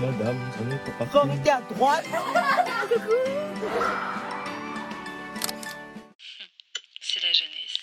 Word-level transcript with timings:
madame, 0.00 0.38
on 0.60 0.70
est 0.70 0.78
pas 0.98 1.04
à 1.50 1.60
droite. 1.74 2.04
C'est 7.00 7.20
la 7.22 7.32
jeunesse. 7.32 7.78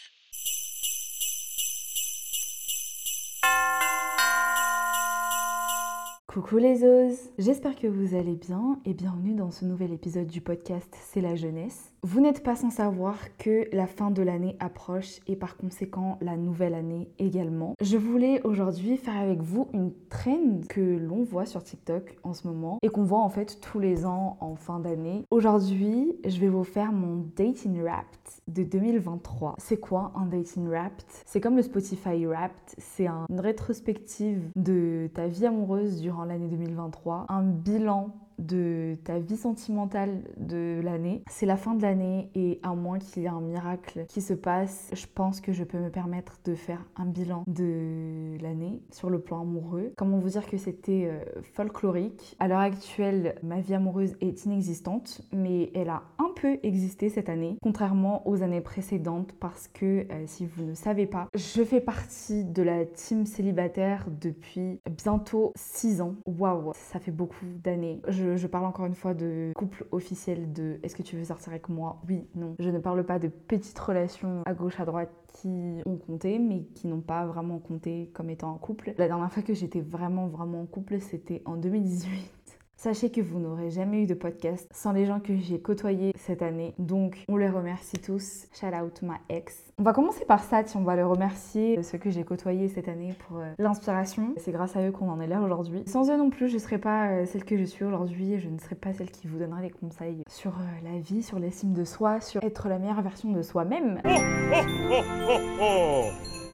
Coucou 6.28 6.58
les 6.58 6.84
os, 6.86 7.30
j'espère 7.38 7.76
que 7.76 7.88
vous 7.88 8.16
allez 8.16 8.36
bien 8.36 8.80
et 8.86 8.94
bienvenue 8.94 9.36
dans 9.36 9.52
ce 9.52 9.66
nouvel 9.66 9.92
épisode 9.92 10.28
du 10.28 10.40
podcast 10.40 10.96
C'est 11.12 11.22
la 11.22 11.36
jeunesse. 11.36 11.91
Vous 12.04 12.20
n'êtes 12.20 12.42
pas 12.42 12.56
sans 12.56 12.72
savoir 12.72 13.16
que 13.38 13.68
la 13.72 13.86
fin 13.86 14.10
de 14.10 14.24
l'année 14.24 14.56
approche 14.60 15.20
et 15.28 15.36
par 15.36 15.56
conséquent 15.56 16.18
la 16.20 16.36
nouvelle 16.36 16.74
année 16.74 17.08
également. 17.20 17.76
Je 17.80 17.96
voulais 17.96 18.42
aujourd'hui 18.44 18.98
faire 18.98 19.18
avec 19.18 19.44
vous 19.44 19.68
une 19.72 19.94
trend 20.10 20.62
que 20.68 20.82
l'on 20.82 21.22
voit 21.22 21.46
sur 21.46 21.64
TikTok 21.64 22.18
en 22.24 22.34
ce 22.34 22.48
moment 22.48 22.80
et 22.82 22.90
qu'on 22.90 23.04
voit 23.04 23.20
en 23.20 23.30
fait 23.30 23.62
tous 23.62 23.78
les 23.78 24.04
ans 24.08 24.38
en 24.40 24.56
fin 24.56 24.80
d'année. 24.80 25.26
Aujourd'hui, 25.30 26.12
je 26.26 26.40
vais 26.40 26.48
vous 26.48 26.64
faire 26.64 26.92
mon 26.92 27.24
Dating 27.36 27.80
Wrapped 27.84 28.08
de 28.48 28.64
2023. 28.64 29.54
C'est 29.60 29.80
quoi 29.80 30.12
un 30.16 30.26
Dating 30.26 30.68
Wrapped? 30.68 31.06
C'est 31.28 31.40
comme 31.40 31.56
le 31.56 31.62
Spotify 31.62 32.26
Wrapped, 32.26 32.80
c'est 32.80 33.06
une 33.06 33.40
rétrospective 33.40 34.50
de 34.56 35.08
ta 35.14 35.28
vie 35.28 35.46
amoureuse 35.46 36.02
durant 36.02 36.26
l'année 36.26 36.48
2023, 36.48 37.28
un 37.30 37.44
bilan 37.44 38.10
de 38.42 38.98
ta 39.04 39.20
vie 39.20 39.38
sentimentale 39.38 40.24
de 40.38 40.82
l'année. 40.84 41.24
C'est 41.30 41.46
la 41.46 41.58
fin 41.58 41.76
de 41.76 41.82
l'année 41.82 42.30
et 42.36 42.60
à 42.64 42.74
moins 42.74 43.00
qu'il 43.00 43.24
y 43.24 43.26
ait 43.26 43.30
un 43.30 43.42
miracle 43.42 44.06
qui 44.08 44.22
se 44.22 44.34
passe, 44.34 44.90
je 44.94 45.06
pense 45.14 45.42
que 45.42 45.54
je 45.54 45.64
peux 45.64 45.78
me 45.78 45.90
permettre 45.90 46.40
de 46.46 46.56
faire 46.56 46.84
un 46.96 47.06
bilan 47.06 47.44
de 47.48 48.38
l'année 48.42 48.82
sur 48.92 49.10
le 49.10 49.20
plan 49.20 49.42
amoureux. 49.42 49.94
Comment 49.98 50.20
vous 50.20 50.30
dire 50.30 50.46
que 50.46 50.58
c'était 50.58 51.08
euh, 51.10 51.42
folklorique? 51.54 52.36
À 52.40 52.48
l'heure 52.48 52.60
actuelle, 52.60 53.36
ma 53.44 53.60
vie 53.60 53.74
amoureuse 53.74 54.16
est 54.22 54.46
inexistante, 54.46 55.22
mais 55.32 55.72
elle 55.76 55.90
a 55.90 56.04
un 56.18 56.32
peu 56.36 56.60
existé 56.64 57.10
cette 57.10 57.30
année, 57.30 57.58
contrairement 57.62 58.28
aux 58.28 58.44
années 58.44 58.62
précédentes, 58.62 59.34
parce 59.40 59.68
que 59.68 60.08
euh, 60.12 60.24
si 60.26 60.46
vous 60.46 60.64
ne 60.64 60.74
savez 60.74 61.06
pas, 61.06 61.28
je 61.36 61.64
fais 61.64 61.82
partie 61.82 62.44
de 62.44 62.64
la 62.64 62.86
team 62.86 63.26
célibataire 63.26 64.08
depuis 64.10 64.80
bientôt 64.90 65.54
6 65.56 66.02
ans. 66.02 66.16
Waouh, 66.26 66.72
ça 66.74 67.00
fait 67.00 67.12
beaucoup 67.12 67.46
d'années. 67.64 68.02
Je, 68.36 68.48
parle 68.48 68.66
encore 68.66 68.86
une 68.86 68.96
fois 68.96 69.14
de 69.14 69.52
couple 69.56 69.86
officiel 69.92 70.52
de 70.54 70.80
est-ce 70.84 70.96
que 70.96 71.04
tu 71.04 71.16
veux 71.16 71.24
sortir 71.24 71.50
avec 71.50 71.70
moi? 71.70 72.02
Oui, 72.08 72.28
non. 72.36 72.56
Je 72.60 72.70
ne 72.70 72.80
parle 72.80 73.04
pas 73.06 73.20
de 73.20 73.28
petites 73.28 73.80
relations 73.80 74.42
à 74.46 74.54
gauche, 74.54 74.80
à 74.80 74.86
droite 74.86 75.12
qui 75.28 75.82
ont 75.86 75.98
compté, 75.98 76.40
mais 76.40 76.64
qui 76.76 76.88
n'ont 76.88 77.02
pas 77.02 77.26
vraiment 77.26 77.60
compté 77.60 78.10
comme 78.14 78.30
étant 78.30 78.54
un 78.54 78.58
couple. 78.58 78.94
La 78.98 79.08
dernière 79.08 79.32
fois 79.32 79.44
que 79.44 79.54
j'étais 79.54 79.82
vraiment, 79.82 80.28
vraiment 80.28 80.62
en 80.62 80.66
couple, 80.66 81.00
c'était 81.00 81.42
en 81.46 81.56
2018. 81.56 82.41
Sachez 82.84 83.12
que 83.12 83.22
vous 83.22 83.38
n'aurez 83.38 83.70
jamais 83.70 84.02
eu 84.02 84.08
de 84.08 84.16
podcast 84.16 84.68
sans 84.74 84.92
les 84.92 85.06
gens 85.06 85.20
que 85.20 85.38
j'ai 85.38 85.60
côtoyés 85.60 86.14
cette 86.18 86.42
année. 86.42 86.74
Donc, 86.80 87.26
on 87.30 87.38
les 87.38 87.48
remercie 87.48 88.00
tous. 88.00 88.48
Shout 88.60 88.74
out 88.76 89.04
ma 89.04 89.20
ex. 89.30 89.56
On 89.78 89.84
va 89.84 89.94
commencer 89.94 90.26
par 90.26 90.44
ça, 90.44 90.64
on 90.74 90.82
va 90.82 90.96
les 90.96 91.04
remercier, 91.04 91.84
ceux 91.84 92.00
que 92.00 92.10
j'ai 92.10 92.24
côtoyés 92.24 92.70
cette 92.70 92.88
année 92.88 93.14
pour 93.28 93.38
euh, 93.38 93.52
l'inspiration. 93.60 94.34
C'est 94.38 94.52
grâce 94.52 94.76
à 94.76 94.82
eux 94.82 94.92
qu'on 94.92 95.12
en 95.12 95.22
est 95.22 95.28
là 95.28 95.42
aujourd'hui. 95.42 95.84
Sans 95.86 96.10
eux 96.10 96.18
non 96.18 96.32
plus, 96.32 96.48
je 96.48 96.56
ne 96.56 96.60
serais 96.60 96.80
pas 96.80 97.10
euh, 97.10 97.28
celle 97.28 97.46
que 97.46 97.56
je 97.56 97.66
suis 97.66 97.86
aujourd'hui. 97.86 98.40
Je 98.40 98.50
ne 98.50 98.58
serais 98.58 98.74
pas 98.74 98.94
celle 98.94 99.12
qui 99.12 99.28
vous 99.28 99.38
donnera 99.38 99.62
des 99.62 99.70
conseils 99.70 100.24
sur 100.28 100.54
euh, 100.54 100.64
la 100.84 100.98
vie, 100.98 101.22
sur 101.22 101.38
l'estime 101.38 101.74
de 101.74 101.84
soi, 101.84 102.20
sur 102.20 102.44
être 102.44 102.68
la 102.68 102.80
meilleure 102.80 103.04
version 103.04 103.32
de 103.32 103.44
soi-même. 103.44 104.02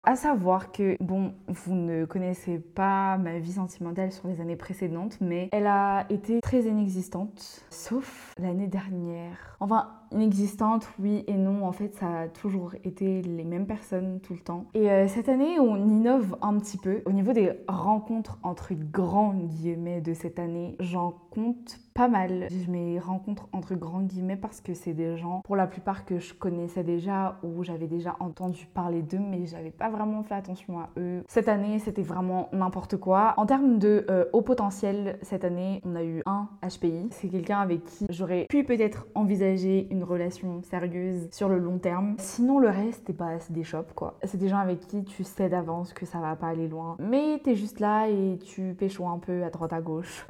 À 0.08 0.16
savoir 0.16 0.72
que, 0.72 0.95
bon, 1.03 1.33
vous 1.50 1.75
ne 1.75 2.05
connaissez 2.05 2.59
pas 2.59 3.17
ma 3.17 3.39
vie 3.39 3.52
sentimentale 3.52 4.14
sur 4.14 4.30
les 4.30 4.39
années 4.39 4.55
précédentes, 4.55 5.17
mais 5.19 5.49
elle 5.52 5.67
a 5.67 6.05
été 6.09 6.39
très 6.39 6.61
inexistante, 6.61 7.66
sauf 7.69 8.33
l'année 8.39 8.67
dernière. 8.67 9.58
Enfin, 9.59 9.89
inexistante, 10.11 10.89
oui 10.99 11.23
et 11.27 11.36
non. 11.36 11.65
En 11.65 11.71
fait, 11.71 11.95
ça 11.95 12.21
a 12.21 12.27
toujours 12.27 12.73
été 12.83 13.21
les 13.21 13.43
mêmes 13.43 13.67
personnes 13.67 14.20
tout 14.21 14.33
le 14.33 14.39
temps. 14.39 14.65
Et 14.73 14.89
euh, 14.89 15.08
cette 15.08 15.30
année, 15.30 15.59
on 15.59 15.76
innove 15.76 16.37
un 16.42 16.58
petit 16.59 16.77
peu. 16.77 17.02
Au 17.05 17.11
niveau 17.11 17.33
des 17.33 17.52
rencontres, 17.67 18.39
entre 18.43 18.73
grands 18.73 19.33
guillemets, 19.33 20.02
de 20.02 20.14
cette 20.14 20.39
année, 20.39 20.76
j'en 20.80 21.14
compte 21.31 21.80
pas 21.93 22.08
mal. 22.08 22.48
Je 22.52 22.70
mes 22.70 22.99
rencontres 22.99 23.48
entre 23.54 23.73
grands 23.73 24.02
guillemets 24.02 24.36
parce 24.36 24.61
que 24.61 24.73
c'est 24.73 24.93
des 24.93 25.17
gens, 25.17 25.42
pour 25.43 25.55
la 25.55 25.65
plupart, 25.65 26.05
que 26.05 26.20
je 26.20 26.33
connaissais 26.33 26.83
déjà 26.83 27.39
ou 27.43 27.64
j'avais 27.64 27.87
déjà 27.87 28.15
entendu 28.20 28.67
parler 28.71 29.02
d'eux, 29.02 29.20
mais 29.20 29.48
j'avais 29.48 29.71
pas 29.71 29.89
vraiment 29.89 30.21
fait 30.23 30.36
attention 30.36 30.80
à 30.80 30.89
eux. 30.98 31.23
Cette 31.27 31.49
année, 31.49 31.80
c'était 31.80 32.04
vraiment 32.04 32.49
n'importe 32.54 32.98
quoi. 32.98 33.33
En 33.37 33.48
termes 33.48 33.80
de 33.80 34.05
euh, 34.10 34.26
haut 34.33 34.43
potentiel, 34.43 35.17
cette 35.23 35.43
année, 35.43 35.81
on 35.86 35.95
a 35.95 36.04
eu 36.04 36.21
un 36.27 36.49
HPI. 36.61 37.08
C'est 37.11 37.30
quelqu'un 37.30 37.60
avec 37.60 37.83
qui 37.86 38.05
j'aurais 38.10 38.45
pu 38.48 38.64
peut-être 38.64 39.08
envisager 39.15 39.87
une 39.89 39.96
relation 40.03 40.61
sérieuse 40.63 41.27
sur 41.31 41.49
le 41.49 41.59
long 41.59 41.77
terme. 41.77 42.15
Sinon, 42.19 42.59
le 42.59 42.69
reste, 42.69 43.11
bah, 43.11 43.39
c'est 43.39 43.53
des 43.53 43.63
shops, 43.63 43.93
quoi. 43.95 44.17
C'est 44.23 44.37
des 44.37 44.47
gens 44.47 44.58
avec 44.58 44.81
qui 44.87 45.03
tu 45.03 45.23
sais 45.23 45.49
d'avance 45.49 45.93
que 45.93 46.05
ça 46.05 46.19
va 46.19 46.35
pas 46.35 46.47
aller 46.47 46.67
loin. 46.67 46.95
Mais 46.99 47.39
t'es 47.43 47.55
juste 47.55 47.80
là 47.80 48.07
et 48.07 48.39
tu 48.43 48.75
pécho 48.77 49.07
un 49.07 49.19
peu 49.19 49.43
à 49.43 49.49
droite 49.49 49.73
à 49.73 49.81
gauche. 49.81 50.25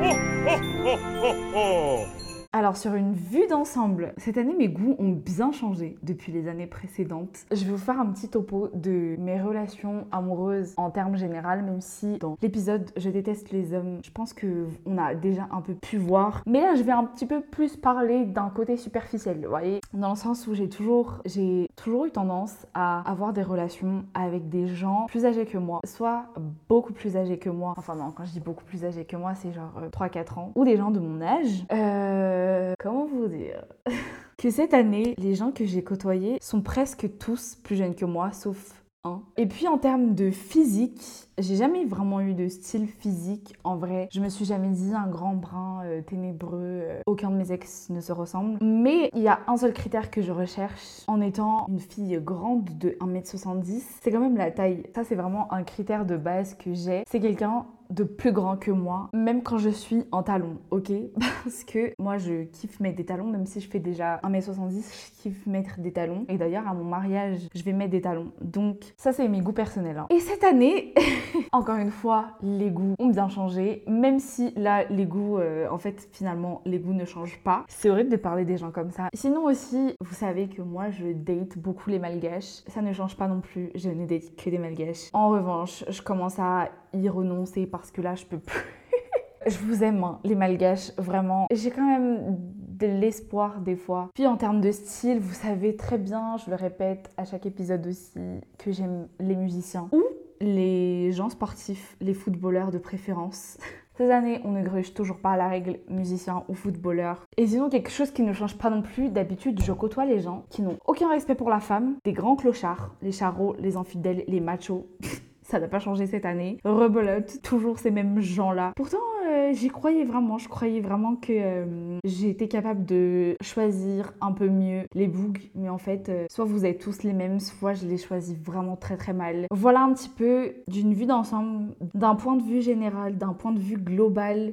Alors 2.58 2.76
sur 2.76 2.96
une 2.96 3.14
vue 3.14 3.46
d'ensemble, 3.46 4.16
cette 4.18 4.36
année 4.40 4.56
mes 4.56 4.68
goûts 4.68 4.96
ont 4.98 5.12
bien 5.12 5.52
changé 5.52 5.96
depuis 6.02 6.32
les 6.32 6.48
années 6.48 6.66
précédentes. 6.66 7.46
Je 7.52 7.64
vais 7.64 7.70
vous 7.70 7.78
faire 7.78 8.00
un 8.00 8.08
petit 8.08 8.30
topo 8.30 8.70
de 8.74 9.16
mes 9.20 9.40
relations 9.40 10.08
amoureuses 10.12 10.74
en 10.76 10.90
termes 10.90 11.18
général, 11.18 11.62
même 11.62 11.82
si 11.82 12.18
dans 12.18 12.36
l'épisode 12.42 12.90
Je 12.98 13.12
déteste 13.12 13.52
les 13.52 13.76
hommes, 13.76 14.00
je 14.04 14.10
pense 14.10 14.34
que 14.34 14.66
on 14.88 14.98
a 14.98 15.14
déjà 15.14 15.48
un 15.52 15.62
peu 15.62 15.76
pu 15.76 15.98
voir. 15.98 16.42
Mais 16.48 16.62
là 16.62 16.74
je 16.74 16.82
vais 16.82 16.94
un 16.94 17.04
petit 17.04 17.28
peu 17.28 17.42
plus 17.42 17.78
parler 17.78 18.26
d'un 18.26 18.50
côté 18.50 18.76
superficiel, 18.76 19.40
vous 19.44 19.50
voyez, 19.50 19.80
dans 19.94 20.10
le 20.10 20.16
sens 20.16 20.48
où 20.48 20.56
j'ai 20.56 20.68
toujours, 20.68 21.22
j'ai 21.26 21.70
toujours 21.76 22.06
eu 22.06 22.12
tendance 22.12 22.66
à 22.74 23.08
avoir 23.08 23.34
des 23.34 23.44
relations 23.44 24.04
avec 24.16 24.50
des 24.50 24.66
gens 24.66 25.06
plus 25.06 25.28
âgés 25.28 25.46
que 25.46 25.60
moi, 25.60 25.82
soit 25.86 26.26
beaucoup 26.68 26.94
plus 26.94 27.18
âgés 27.18 27.38
que 27.38 27.52
moi. 27.52 27.76
Enfin 27.78 27.94
non, 27.94 28.10
quand 28.10 28.26
je 28.26 28.32
dis 28.32 28.40
beaucoup 28.40 28.66
plus 28.66 28.84
âgés 28.84 29.06
que 29.06 29.16
moi, 29.16 29.36
c'est 29.36 29.52
genre 29.52 29.80
3-4 29.92 30.18
euh, 30.18 30.40
ans, 30.40 30.52
ou 30.56 30.66
des 30.66 30.76
gens 30.76 30.90
de 30.90 31.00
mon 31.00 31.22
âge. 31.22 31.64
Euh 31.72 32.47
euh, 32.48 32.74
comment 32.80 33.06
vous 33.06 33.28
dire? 33.28 33.66
Que 34.38 34.52
cette 34.52 34.76
année, 34.76 35.16
les 35.18 35.34
gens 35.34 35.52
que 35.52 35.66
j'ai 35.66 35.84
côtoyés 35.84 36.38
sont 36.42 36.62
presque 36.62 37.18
tous 37.18 37.56
plus 37.56 37.76
jeunes 37.76 37.96
que 37.96 38.06
moi, 38.06 38.32
sauf 38.32 38.84
un. 39.04 39.24
Et 39.36 39.48
puis 39.48 39.68
en 39.68 39.80
termes 39.80 40.14
de 40.14 40.30
physique, 40.30 41.28
j'ai 41.40 41.56
jamais 41.56 41.86
vraiment 41.86 42.22
eu 42.22 42.36
de 42.36 42.48
style 42.48 42.88
physique 42.88 43.56
en 43.64 43.78
vrai. 43.78 44.10
Je 44.12 44.20
me 44.20 44.30
suis 44.30 44.46
jamais 44.46 44.70
dit 44.70 44.94
un 44.94 45.08
grand 45.08 45.34
brun 45.34 45.82
euh, 45.86 46.02
ténébreux. 46.04 46.60
Euh, 46.62 47.00
aucun 47.08 47.32
de 47.32 47.36
mes 47.36 47.52
ex 47.52 47.90
ne 47.90 48.00
se 48.00 48.12
ressemble. 48.12 48.60
Mais 48.62 49.10
il 49.16 49.24
y 49.24 49.28
a 49.28 49.40
un 49.48 49.58
seul 49.58 49.74
critère 49.74 50.12
que 50.12 50.22
je 50.22 50.32
recherche 50.32 51.04
en 51.08 51.20
étant 51.20 51.66
une 51.68 51.80
fille 51.80 52.20
grande 52.22 52.78
de 52.78 52.90
1m70. 53.02 53.82
C'est 54.02 54.12
quand 54.12 54.20
même 54.20 54.38
la 54.38 54.52
taille. 54.52 54.84
Ça, 54.94 55.04
c'est 55.04 55.16
vraiment 55.16 55.52
un 55.52 55.64
critère 55.64 56.06
de 56.06 56.16
base 56.16 56.54
que 56.54 56.76
j'ai. 56.76 57.04
C'est 57.08 57.20
quelqu'un 57.20 57.66
de 57.90 58.04
plus 58.04 58.32
grand 58.32 58.58
que 58.58 58.72
moi, 58.72 59.10
même 59.14 59.44
quand 59.44 59.58
je 59.58 59.70
suis 59.70 60.06
en 60.12 60.24
talons, 60.24 60.58
ok? 60.72 60.92
Parce 61.44 61.64
que 61.64 61.94
moi 62.00 62.18
je 62.18 62.44
kiffe 62.44 62.80
mettre 62.80 62.98
des 62.98 63.06
talons, 63.06 63.28
même 63.28 63.46
si 63.46 63.60
je 63.62 63.70
fais 63.70 63.80
déjà 63.80 64.18
1m70, 64.24 64.72
je 64.72 65.22
kiffe 65.22 65.46
mettre 65.46 65.80
des 65.80 65.92
talons. 65.92 66.26
Et 66.30 66.38
d'ailleurs 66.38 66.68
à 66.68 66.74
mon 66.74 66.84
mariage, 66.84 67.40
je 67.54 67.64
vais 67.64 67.74
mettre 67.74 67.92
des 67.92 68.02
talons. 68.02 68.32
Donc 68.42 68.94
ça 68.98 69.14
c'est 69.14 69.28
mes 69.28 69.42
goûts 69.42 69.54
personnels. 69.54 69.98
Hein. 69.98 70.08
Et 70.10 70.20
cette 70.20 70.44
année, 70.44 70.94
encore 71.52 71.78
une 71.78 71.92
fois, 71.92 72.38
les 72.42 72.70
goûts 72.70 72.96
ont 73.00 73.10
bien 73.10 73.30
changé, 73.30 73.84
même 73.88 74.20
si 74.20 74.54
là 74.56 74.86
les 74.90 75.06
goûts, 75.06 75.38
euh, 75.38 75.68
en 75.70 75.78
fait 75.78 76.10
finalement 76.12 76.62
les 76.66 76.80
goûts 76.80 76.94
ne 76.94 77.06
changent 77.06 77.40
pas. 77.44 77.66
C'est 77.68 77.90
horrible 77.90 78.10
de 78.10 78.18
parler 78.18 78.46
des 78.46 78.58
gens 78.58 78.72
comme 78.72 78.92
ça. 78.92 79.10
Sinon 79.14 79.46
aussi, 79.46 79.96
vous 80.02 80.14
savez 80.14 80.48
que 80.48 80.62
moi 80.62 80.90
je 80.90 81.12
date 81.14 81.58
beaucoup 81.58 81.90
les 81.90 82.00
malgaches. 82.00 82.64
Ça 82.68 82.82
ne 82.82 82.94
change 82.94 83.16
pas 83.16 83.28
non 83.28 83.42
plus, 83.42 83.72
je 83.76 83.90
ne 83.90 84.06
date 84.06 84.36
que 84.36 84.50
des 84.50 84.58
malgaches. 84.58 85.10
En 85.14 85.30
revanche, 85.30 85.84
je 85.88 86.02
commence 86.02 86.40
à 86.40 86.70
y 86.94 87.10
renoncer 87.10 87.66
parce 87.66 87.92
que 87.92 88.02
là, 88.02 88.16
je 88.16 88.26
peux 88.26 88.40
plus. 88.40 88.66
je 89.48 89.58
vous 89.60 89.84
aime, 89.84 90.04
hein, 90.04 90.20
les 90.24 90.36
malgaches, 90.36 90.92
vraiment. 90.98 91.48
J'ai 91.52 91.72
quand 91.72 91.88
même 91.88 92.38
de 92.78 92.88
l'espoir 92.88 93.62
des 93.62 93.76
fois. 93.76 94.10
Puis 94.14 94.28
en 94.28 94.38
termes 94.38 94.62
de 94.62 94.72
style, 94.72 95.20
vous 95.20 95.34
savez 95.34 95.76
très 95.76 95.98
bien, 95.98 96.38
je 96.38 96.50
le 96.50 96.56
répète 96.56 97.10
à 97.18 97.26
chaque 97.26 97.46
épisode 97.46 97.86
aussi, 97.88 98.14
que 98.58 98.72
j'aime 98.72 99.08
les 99.20 99.36
musiciens 99.36 99.90
ou 99.92 100.04
les 100.40 101.12
gens 101.12 101.30
sportifs, 101.30 101.96
les 102.00 102.14
footballeurs 102.14 102.72
de 102.72 102.78
préférence. 102.78 103.58
Ces 103.98 104.12
années, 104.12 104.40
on 104.44 104.52
ne 104.52 104.62
gruge 104.62 104.94
toujours 104.94 105.18
pas 105.18 105.36
la 105.38 105.48
règle 105.48 105.80
musicien 105.90 106.44
ou 106.48 106.54
footballeur. 106.54 107.26
Et 107.36 107.48
sinon, 107.48 107.68
quelque 107.68 107.90
chose 107.90 108.12
qui 108.12 108.22
ne 108.22 108.32
change 108.32 108.56
pas 108.56 108.70
non 108.70 108.84
plus, 108.84 109.10
d'habitude, 109.10 109.60
je 109.64 109.72
côtoie 109.72 110.06
les 110.06 110.20
gens 110.20 110.46
qui 110.52 110.62
n'ont 110.62 110.78
aucun 110.86 111.10
respect 111.10 111.34
pour 111.34 111.50
la 111.50 111.60
femme, 111.60 111.96
des 112.04 112.14
grands 112.14 112.36
clochards, 112.36 112.94
les 113.02 113.12
charros, 113.12 113.56
les 113.58 113.76
infidèles, 113.76 114.24
les 114.28 114.40
machos. 114.40 114.86
Ça 115.50 115.62
n'a 115.62 115.70
pas 115.70 115.80
changé 115.80 116.08
cette 116.08 116.26
année. 116.26 116.58
Rebelote, 116.66 117.42
toujours 117.42 117.80
ces 117.80 117.90
mêmes 117.90 118.20
gens-là. 118.20 118.74
Pourtant, 118.76 118.98
euh, 119.26 119.54
j'y 119.54 119.70
croyais 119.70 120.04
vraiment. 120.04 120.38
Je 120.38 120.50
croyais 120.50 120.82
vraiment 120.82 121.16
que 121.16 121.32
euh, 121.32 122.00
j'étais 122.04 122.50
capable 122.50 122.84
de 122.84 123.38
choisir 123.42 124.12
un 124.20 124.34
peu 124.34 124.50
mieux 124.50 124.84
les 124.94 125.08
bugs. 125.08 125.40
Mais 125.56 125.70
en 125.70 125.78
fait, 125.78 126.10
euh, 126.10 126.26
soit 126.30 126.44
vous 126.44 126.66
êtes 126.66 126.80
tous 126.80 127.04
les 127.04 127.14
mêmes, 127.14 127.40
soit 127.40 127.74
je 127.74 127.86
les 127.86 127.98
choisis 127.98 128.38
vraiment 128.38 128.76
très 128.76 128.98
très 128.98 129.14
mal. 129.14 129.46
Voilà 129.52 129.84
un 129.84 129.94
petit 129.94 130.10
peu 130.10 130.52
d'une 130.68 130.94
vue 130.94 131.06
d'ensemble, 131.06 131.74
d'un 131.94 132.16
point 132.16 132.36
de 132.36 132.44
vue 132.44 132.62
général, 132.62 133.18
d'un 133.18 133.32
point 133.32 133.54
de 133.54 133.60
vue 133.60 133.78
global. 133.78 134.52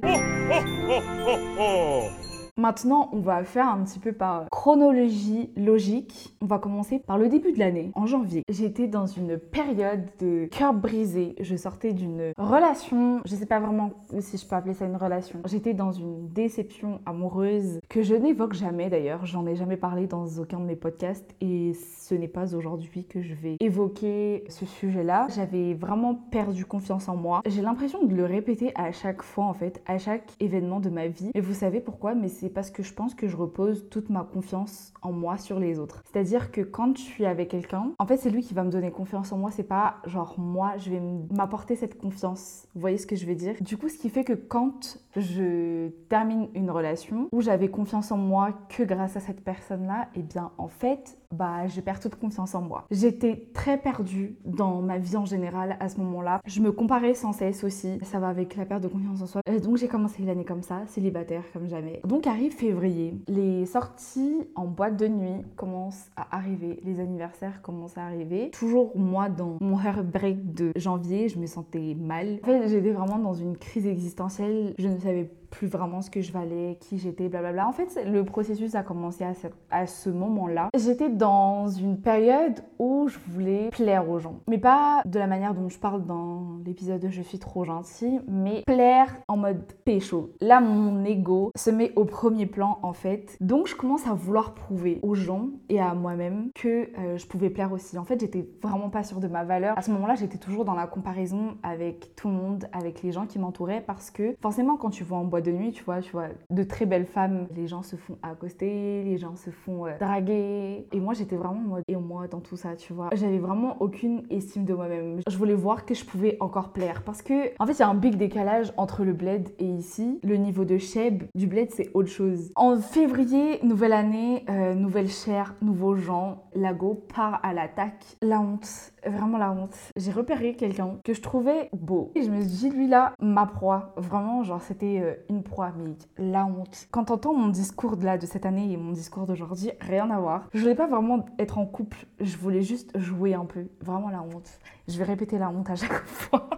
Maintenant, 2.56 3.08
on 3.12 3.18
va 3.18 3.42
faire 3.42 3.68
un 3.68 3.82
petit 3.82 3.98
peu 3.98 4.12
par 4.12 4.48
chronologie 4.48 5.50
logique. 5.56 6.36
On 6.40 6.46
va 6.46 6.60
commencer 6.60 7.00
par 7.00 7.18
le 7.18 7.28
début 7.28 7.50
de 7.50 7.58
l'année, 7.58 7.90
en 7.96 8.06
janvier. 8.06 8.44
J'étais 8.48 8.86
dans 8.86 9.06
une 9.06 9.38
période 9.38 10.04
de 10.20 10.46
cœur 10.46 10.72
brisé. 10.72 11.34
Je 11.40 11.56
sortais 11.56 11.92
d'une 11.92 12.32
relation, 12.38 13.20
je 13.24 13.34
sais 13.34 13.46
pas 13.46 13.58
vraiment 13.58 13.90
si 14.20 14.38
je 14.38 14.46
peux 14.46 14.54
appeler 14.54 14.74
ça 14.74 14.84
une 14.84 14.94
relation. 14.94 15.40
J'étais 15.46 15.74
dans 15.74 15.90
une 15.90 16.28
déception 16.28 17.00
amoureuse 17.06 17.80
que 17.88 18.02
je 18.02 18.14
n'évoque 18.14 18.54
jamais 18.54 18.88
d'ailleurs. 18.88 19.26
J'en 19.26 19.48
ai 19.48 19.56
jamais 19.56 19.76
parlé 19.76 20.06
dans 20.06 20.24
aucun 20.38 20.60
de 20.60 20.64
mes 20.64 20.76
podcasts 20.76 21.34
et 21.40 21.72
ce 21.98 22.14
n'est 22.14 22.28
pas 22.28 22.54
aujourd'hui 22.54 23.04
que 23.04 23.20
je 23.20 23.34
vais 23.34 23.56
évoquer 23.58 24.44
ce 24.48 24.64
sujet-là. 24.64 25.26
J'avais 25.34 25.74
vraiment 25.74 26.14
perdu 26.14 26.64
confiance 26.64 27.08
en 27.08 27.16
moi. 27.16 27.42
J'ai 27.46 27.62
l'impression 27.62 28.04
de 28.04 28.14
le 28.14 28.26
répéter 28.26 28.70
à 28.76 28.92
chaque 28.92 29.22
fois 29.22 29.46
en 29.46 29.54
fait, 29.54 29.82
à 29.86 29.98
chaque 29.98 30.34
événement 30.38 30.78
de 30.78 30.90
ma 30.90 31.08
vie. 31.08 31.32
Et 31.34 31.40
vous 31.40 31.54
savez 31.54 31.80
pourquoi 31.80 32.14
Mais 32.14 32.28
c'est 32.28 32.43
c'est 32.44 32.50
parce 32.50 32.70
que 32.70 32.82
je 32.82 32.92
pense 32.92 33.14
que 33.14 33.26
je 33.26 33.38
repose 33.38 33.88
toute 33.88 34.10
ma 34.10 34.22
confiance 34.22 34.92
en 35.00 35.12
moi 35.12 35.38
sur 35.38 35.58
les 35.58 35.78
autres. 35.78 36.02
C'est-à-dire 36.04 36.52
que 36.52 36.60
quand 36.60 36.94
je 36.94 37.02
suis 37.02 37.24
avec 37.24 37.48
quelqu'un, 37.48 37.92
en 37.98 38.06
fait, 38.06 38.18
c'est 38.18 38.28
lui 38.28 38.42
qui 38.42 38.52
va 38.52 38.64
me 38.64 38.70
donner 38.70 38.90
confiance 38.90 39.32
en 39.32 39.38
moi. 39.38 39.50
C'est 39.50 39.62
pas 39.62 39.96
genre 40.04 40.34
moi, 40.36 40.74
je 40.76 40.90
vais 40.90 41.00
m'apporter 41.32 41.74
cette 41.74 41.96
confiance. 41.96 42.66
Vous 42.74 42.82
voyez 42.82 42.98
ce 42.98 43.06
que 43.06 43.16
je 43.16 43.24
veux 43.24 43.34
dire? 43.34 43.54
Du 43.62 43.78
coup, 43.78 43.88
ce 43.88 43.96
qui 43.96 44.10
fait 44.10 44.24
que 44.24 44.34
quand 44.34 44.98
je 45.16 45.88
termine 46.10 46.48
une 46.54 46.70
relation 46.70 47.28
où 47.32 47.40
j'avais 47.40 47.68
confiance 47.68 48.12
en 48.12 48.18
moi 48.18 48.52
que 48.68 48.82
grâce 48.82 49.16
à 49.16 49.20
cette 49.20 49.42
personne-là, 49.42 50.08
et 50.14 50.20
eh 50.20 50.22
bien, 50.22 50.50
en 50.58 50.68
fait, 50.68 51.16
bah, 51.32 51.66
je 51.68 51.80
perds 51.80 52.00
toute 52.00 52.16
confiance 52.16 52.54
en 52.54 52.62
moi. 52.62 52.84
J'étais 52.90 53.48
très 53.52 53.78
perdue 53.78 54.36
dans 54.44 54.80
ma 54.80 54.98
vie 54.98 55.16
en 55.16 55.24
général 55.24 55.76
à 55.80 55.88
ce 55.88 55.98
moment-là. 55.98 56.40
Je 56.46 56.60
me 56.60 56.72
comparais 56.72 57.14
sans 57.14 57.32
cesse 57.32 57.64
aussi. 57.64 57.98
Ça 58.02 58.18
va 58.18 58.28
avec 58.28 58.56
la 58.56 58.66
perte 58.66 58.82
de 58.82 58.88
confiance 58.88 59.22
en 59.22 59.26
soi. 59.26 59.40
donc 59.62 59.76
j'ai 59.76 59.88
commencé 59.88 60.22
l'année 60.22 60.44
comme 60.44 60.62
ça, 60.62 60.82
célibataire 60.86 61.44
comme 61.52 61.68
jamais. 61.68 62.00
Donc 62.04 62.26
arrive 62.26 62.52
février. 62.52 63.14
Les 63.28 63.66
sorties 63.66 64.46
en 64.54 64.66
boîte 64.66 64.96
de 64.96 65.08
nuit 65.08 65.44
commencent 65.56 66.10
à 66.16 66.36
arriver. 66.36 66.80
Les 66.84 67.00
anniversaires 67.00 67.62
commencent 67.62 67.98
à 67.98 68.04
arriver. 68.04 68.50
Toujours 68.50 68.96
moi 68.96 69.28
dans 69.28 69.58
mon 69.60 69.78
heartbreak 69.78 70.54
de 70.54 70.72
janvier, 70.76 71.28
je 71.28 71.38
me 71.38 71.46
sentais 71.46 71.96
mal. 71.98 72.38
En 72.42 72.46
fait, 72.46 72.68
j'étais 72.68 72.92
vraiment 72.92 73.18
dans 73.18 73.34
une 73.34 73.56
crise 73.56 73.86
existentielle. 73.86 74.74
Je 74.78 74.88
ne 74.88 74.98
savais 74.98 75.30
plus 75.54 75.66
vraiment 75.68 76.02
ce 76.02 76.10
que 76.10 76.20
je 76.20 76.32
valais, 76.32 76.76
qui 76.80 76.98
j'étais, 76.98 77.28
blablabla. 77.28 77.68
En 77.68 77.72
fait, 77.72 78.04
le 78.04 78.24
processus 78.24 78.74
a 78.74 78.82
commencé 78.82 79.24
à 79.70 79.86
ce, 79.86 80.08
moment-là. 80.10 80.68
J'étais 80.76 81.08
dans 81.08 81.68
une 81.68 81.98
période 82.00 82.60
où 82.78 83.08
je 83.08 83.18
voulais 83.28 83.70
plaire 83.70 84.08
aux 84.10 84.18
gens. 84.18 84.40
Mais 84.48 84.58
pas 84.58 85.02
de 85.04 85.18
la 85.18 85.26
manière 85.26 85.54
dont 85.54 85.68
je 85.68 85.78
parle 85.78 86.04
dans 86.04 86.58
l'épisode 86.66 87.00
de 87.00 87.08
Je 87.08 87.22
suis 87.22 87.38
trop 87.38 87.64
gentil, 87.64 88.20
mais 88.28 88.62
plaire 88.66 89.14
en 89.28 89.36
mode 89.36 89.64
pécho. 89.84 90.30
Là, 90.40 90.60
mon 90.60 91.04
ego 91.04 91.50
se 91.56 91.70
met 91.70 91.92
au 91.96 92.04
premier 92.04 92.46
plan 92.46 92.78
en 92.82 92.92
fait. 92.92 93.36
Donc, 93.40 93.68
je 93.68 93.76
commence 93.76 94.06
à 94.06 94.12
vouloir 94.12 94.54
prouver 94.54 94.98
aux 95.02 95.14
gens 95.14 95.48
et 95.68 95.80
à 95.80 95.94
moi-même 95.94 96.50
que 96.54 96.88
euh, 96.98 97.16
je 97.16 97.26
pouvais 97.26 97.50
plaire 97.50 97.72
aussi. 97.72 97.96
En 97.96 98.04
fait, 98.04 98.20
j'étais 98.20 98.48
vraiment 98.62 98.90
pas 98.90 99.04
sûre 99.04 99.20
de 99.20 99.28
ma 99.28 99.44
valeur. 99.44 99.78
À 99.78 99.82
ce 99.82 99.92
moment-là, 99.92 100.16
j'étais 100.16 100.38
toujours 100.38 100.64
dans 100.64 100.74
la 100.74 100.86
comparaison 100.86 101.56
avec 101.62 102.14
tout 102.16 102.28
le 102.28 102.34
monde, 102.34 102.66
avec 102.72 103.02
les 103.02 103.12
gens 103.12 103.26
qui 103.26 103.38
m'entouraient 103.38 103.84
parce 103.86 104.10
que 104.10 104.34
forcément, 104.40 104.76
quand 104.76 104.90
tu 104.90 105.04
vois 105.04 105.18
en 105.18 105.24
boîte 105.24 105.43
de 105.44 105.52
nuit, 105.52 105.72
tu 105.72 105.84
vois, 105.84 106.00
tu 106.00 106.12
vois, 106.12 106.28
de 106.50 106.62
très 106.64 106.86
belles 106.86 107.06
femmes, 107.06 107.46
les 107.54 107.66
gens 107.66 107.82
se 107.82 107.96
font 107.96 108.18
accoster, 108.22 109.04
les 109.04 109.18
gens 109.18 109.36
se 109.36 109.50
font 109.50 109.86
euh, 109.86 109.96
draguer. 109.98 110.86
Et 110.92 111.00
moi, 111.00 111.14
j'étais 111.14 111.36
vraiment 111.36 111.60
en 111.60 111.68
mode, 111.68 111.84
et 111.86 111.96
moi 111.96 112.26
dans 112.26 112.40
tout 112.40 112.56
ça, 112.56 112.74
tu 112.76 112.92
vois. 112.92 113.10
J'avais 113.12 113.38
vraiment 113.38 113.76
aucune 113.80 114.22
estime 114.30 114.64
de 114.64 114.74
moi-même. 114.74 115.20
Je 115.28 115.36
voulais 115.36 115.54
voir 115.54 115.84
que 115.84 115.94
je 115.94 116.04
pouvais 116.04 116.36
encore 116.40 116.72
plaire 116.72 117.02
parce 117.04 117.22
que, 117.22 117.52
en 117.58 117.66
fait, 117.66 117.74
il 117.74 117.80
y 117.80 117.82
a 117.82 117.88
un 117.88 117.94
big 117.94 118.16
décalage 118.16 118.72
entre 118.76 119.04
le 119.04 119.12
bled 119.12 119.48
et 119.58 119.66
ici. 119.66 120.18
Le 120.22 120.36
niveau 120.36 120.64
de 120.64 120.78
cheb 120.78 121.24
du 121.34 121.46
bled, 121.46 121.70
c'est 121.70 121.90
autre 121.94 122.08
chose. 122.08 122.50
En 122.56 122.76
février, 122.76 123.60
nouvelle 123.62 123.92
année, 123.92 124.44
euh, 124.48 124.74
nouvelle 124.74 125.08
chair, 125.08 125.54
nouveaux 125.62 125.96
gens, 125.96 126.44
Lago 126.54 127.04
part 127.14 127.40
à 127.42 127.52
l'attaque. 127.52 128.04
La 128.22 128.40
honte, 128.40 128.92
vraiment 129.06 129.38
la 129.38 129.52
honte. 129.52 129.76
J'ai 129.96 130.12
repéré 130.12 130.54
quelqu'un 130.54 130.98
que 131.04 131.12
je 131.12 131.20
trouvais 131.20 131.68
beau. 131.72 132.12
Et 132.14 132.22
je 132.22 132.30
me 132.30 132.40
suis 132.40 132.50
dit, 132.50 132.70
lui 132.70 132.88
là, 132.88 133.12
ma 133.20 133.46
proie. 133.46 133.94
Vraiment, 133.96 134.42
genre, 134.42 134.62
c'était 134.62 135.00
euh, 135.00 135.14
proie, 135.42 135.72
mais 135.76 135.94
la 136.18 136.44
honte. 136.46 136.88
Quand 136.90 137.04
t'entends 137.04 137.34
mon 137.34 137.48
discours 137.48 137.96
de 137.96 138.04
là, 138.04 138.18
de 138.18 138.26
cette 138.26 138.46
année 138.46 138.72
et 138.72 138.76
mon 138.76 138.92
discours 138.92 139.26
d'aujourd'hui, 139.26 139.72
rien 139.80 140.10
à 140.10 140.18
voir. 140.18 140.48
Je 140.52 140.60
voulais 140.60 140.74
pas 140.74 140.86
vraiment 140.86 141.24
être 141.38 141.58
en 141.58 141.66
couple, 141.66 142.06
je 142.20 142.36
voulais 142.36 142.62
juste 142.62 142.96
jouer 142.98 143.34
un 143.34 143.44
peu. 143.44 143.66
Vraiment 143.80 144.10
la 144.10 144.22
honte. 144.22 144.58
Je 144.88 144.98
vais 144.98 145.04
répéter 145.04 145.38
la 145.38 145.50
honte 145.50 145.70
à 145.70 145.76
chaque 145.76 145.92
fois. 146.06 146.48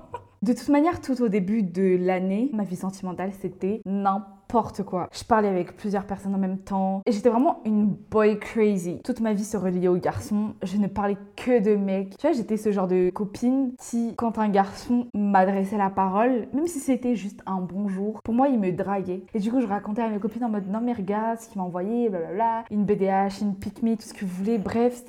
De 0.46 0.52
toute 0.52 0.68
manière, 0.68 1.00
tout 1.00 1.20
au 1.22 1.28
début 1.28 1.64
de 1.64 1.96
l'année, 2.00 2.50
ma 2.52 2.62
vie 2.62 2.76
sentimentale, 2.76 3.32
c'était 3.40 3.80
n'importe 3.84 4.84
quoi. 4.84 5.08
Je 5.12 5.24
parlais 5.24 5.48
avec 5.48 5.76
plusieurs 5.76 6.06
personnes 6.06 6.36
en 6.36 6.38
même 6.38 6.58
temps 6.58 7.02
et 7.04 7.10
j'étais 7.10 7.30
vraiment 7.30 7.62
une 7.64 7.86
boy 7.86 8.38
crazy. 8.38 9.00
Toute 9.02 9.18
ma 9.18 9.32
vie 9.32 9.44
se 9.44 9.56
reliait 9.56 9.88
aux 9.88 9.96
garçons. 9.96 10.54
Je 10.62 10.76
ne 10.76 10.86
parlais 10.86 11.16
que 11.34 11.58
de 11.58 11.74
mecs. 11.74 12.16
Tu 12.16 12.28
vois, 12.28 12.30
j'étais 12.30 12.56
ce 12.58 12.70
genre 12.70 12.86
de 12.86 13.10
copine 13.10 13.72
qui, 13.76 14.14
quand 14.14 14.38
un 14.38 14.48
garçon 14.48 15.08
m'adressait 15.14 15.78
la 15.78 15.90
parole, 15.90 16.46
même 16.52 16.68
si 16.68 16.78
c'était 16.78 17.16
juste 17.16 17.42
un 17.46 17.60
bonjour, 17.60 18.22
pour 18.22 18.32
moi, 18.32 18.46
il 18.46 18.60
me 18.60 18.70
draguait. 18.70 19.24
Et 19.34 19.40
du 19.40 19.50
coup, 19.50 19.60
je 19.60 19.66
racontais 19.66 20.02
à 20.02 20.08
mes 20.08 20.20
copines 20.20 20.44
en 20.44 20.48
mode 20.48 20.70
non, 20.70 20.80
mais 20.80 20.92
regarde 20.92 21.40
ce 21.40 21.48
qu'il 21.48 21.60
m'a 21.60 21.66
envoyé, 21.66 22.08
blablabla, 22.08 22.66
une 22.70 22.84
BDH, 22.84 23.42
une 23.42 23.56
pick 23.56 23.82
me, 23.82 23.96
tout 23.96 24.02
ce 24.02 24.14
que 24.14 24.24
vous 24.24 24.36
voulez. 24.36 24.58
Bref, 24.58 25.02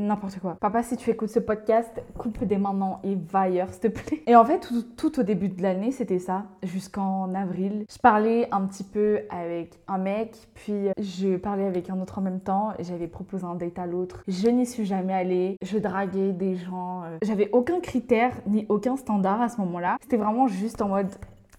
n'importe 0.00 0.38
quoi. 0.40 0.56
Papa, 0.60 0.82
si 0.82 0.96
tu 0.96 1.10
écoutes 1.10 1.30
ce 1.30 1.38
podcast, 1.38 2.02
coupe 2.18 2.44
dès 2.44 2.58
maintenant 2.58 3.00
et 3.04 3.14
va 3.14 3.40
ailleurs, 3.40 3.70
s'il 3.70 3.80
te 3.80 3.88
plaît. 3.88 4.22
Et 4.26 4.36
en 4.36 4.44
fait, 4.44 4.68
tout, 4.96 5.20
au 5.20 5.22
début 5.22 5.48
de 5.48 5.62
l'année, 5.62 5.92
c'était 5.92 6.18
ça, 6.18 6.44
jusqu'en 6.62 7.34
avril. 7.34 7.84
Je 7.90 7.98
parlais 7.98 8.48
un 8.50 8.62
petit 8.62 8.84
peu 8.84 9.20
avec 9.30 9.78
un 9.88 9.98
mec, 9.98 10.36
puis 10.54 10.88
je 10.98 11.36
parlais 11.36 11.66
avec 11.66 11.90
un 11.90 12.00
autre 12.00 12.18
en 12.18 12.22
même 12.22 12.40
temps, 12.40 12.72
j'avais 12.80 13.06
proposé 13.06 13.44
un 13.44 13.54
date 13.54 13.78
à 13.78 13.86
l'autre. 13.86 14.22
Je 14.28 14.48
n'y 14.48 14.66
suis 14.66 14.84
jamais 14.84 15.14
allée, 15.14 15.56
je 15.62 15.78
draguais 15.78 16.32
des 16.32 16.56
gens. 16.56 17.02
Euh, 17.04 17.18
j'avais 17.22 17.50
aucun 17.52 17.80
critère 17.80 18.32
ni 18.46 18.66
aucun 18.68 18.96
standard 18.96 19.40
à 19.40 19.48
ce 19.48 19.60
moment-là. 19.60 19.96
C'était 20.02 20.16
vraiment 20.16 20.48
juste 20.48 20.80
en 20.82 20.88
mode 20.88 21.10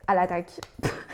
à 0.07 0.15
l'attaque. 0.15 0.59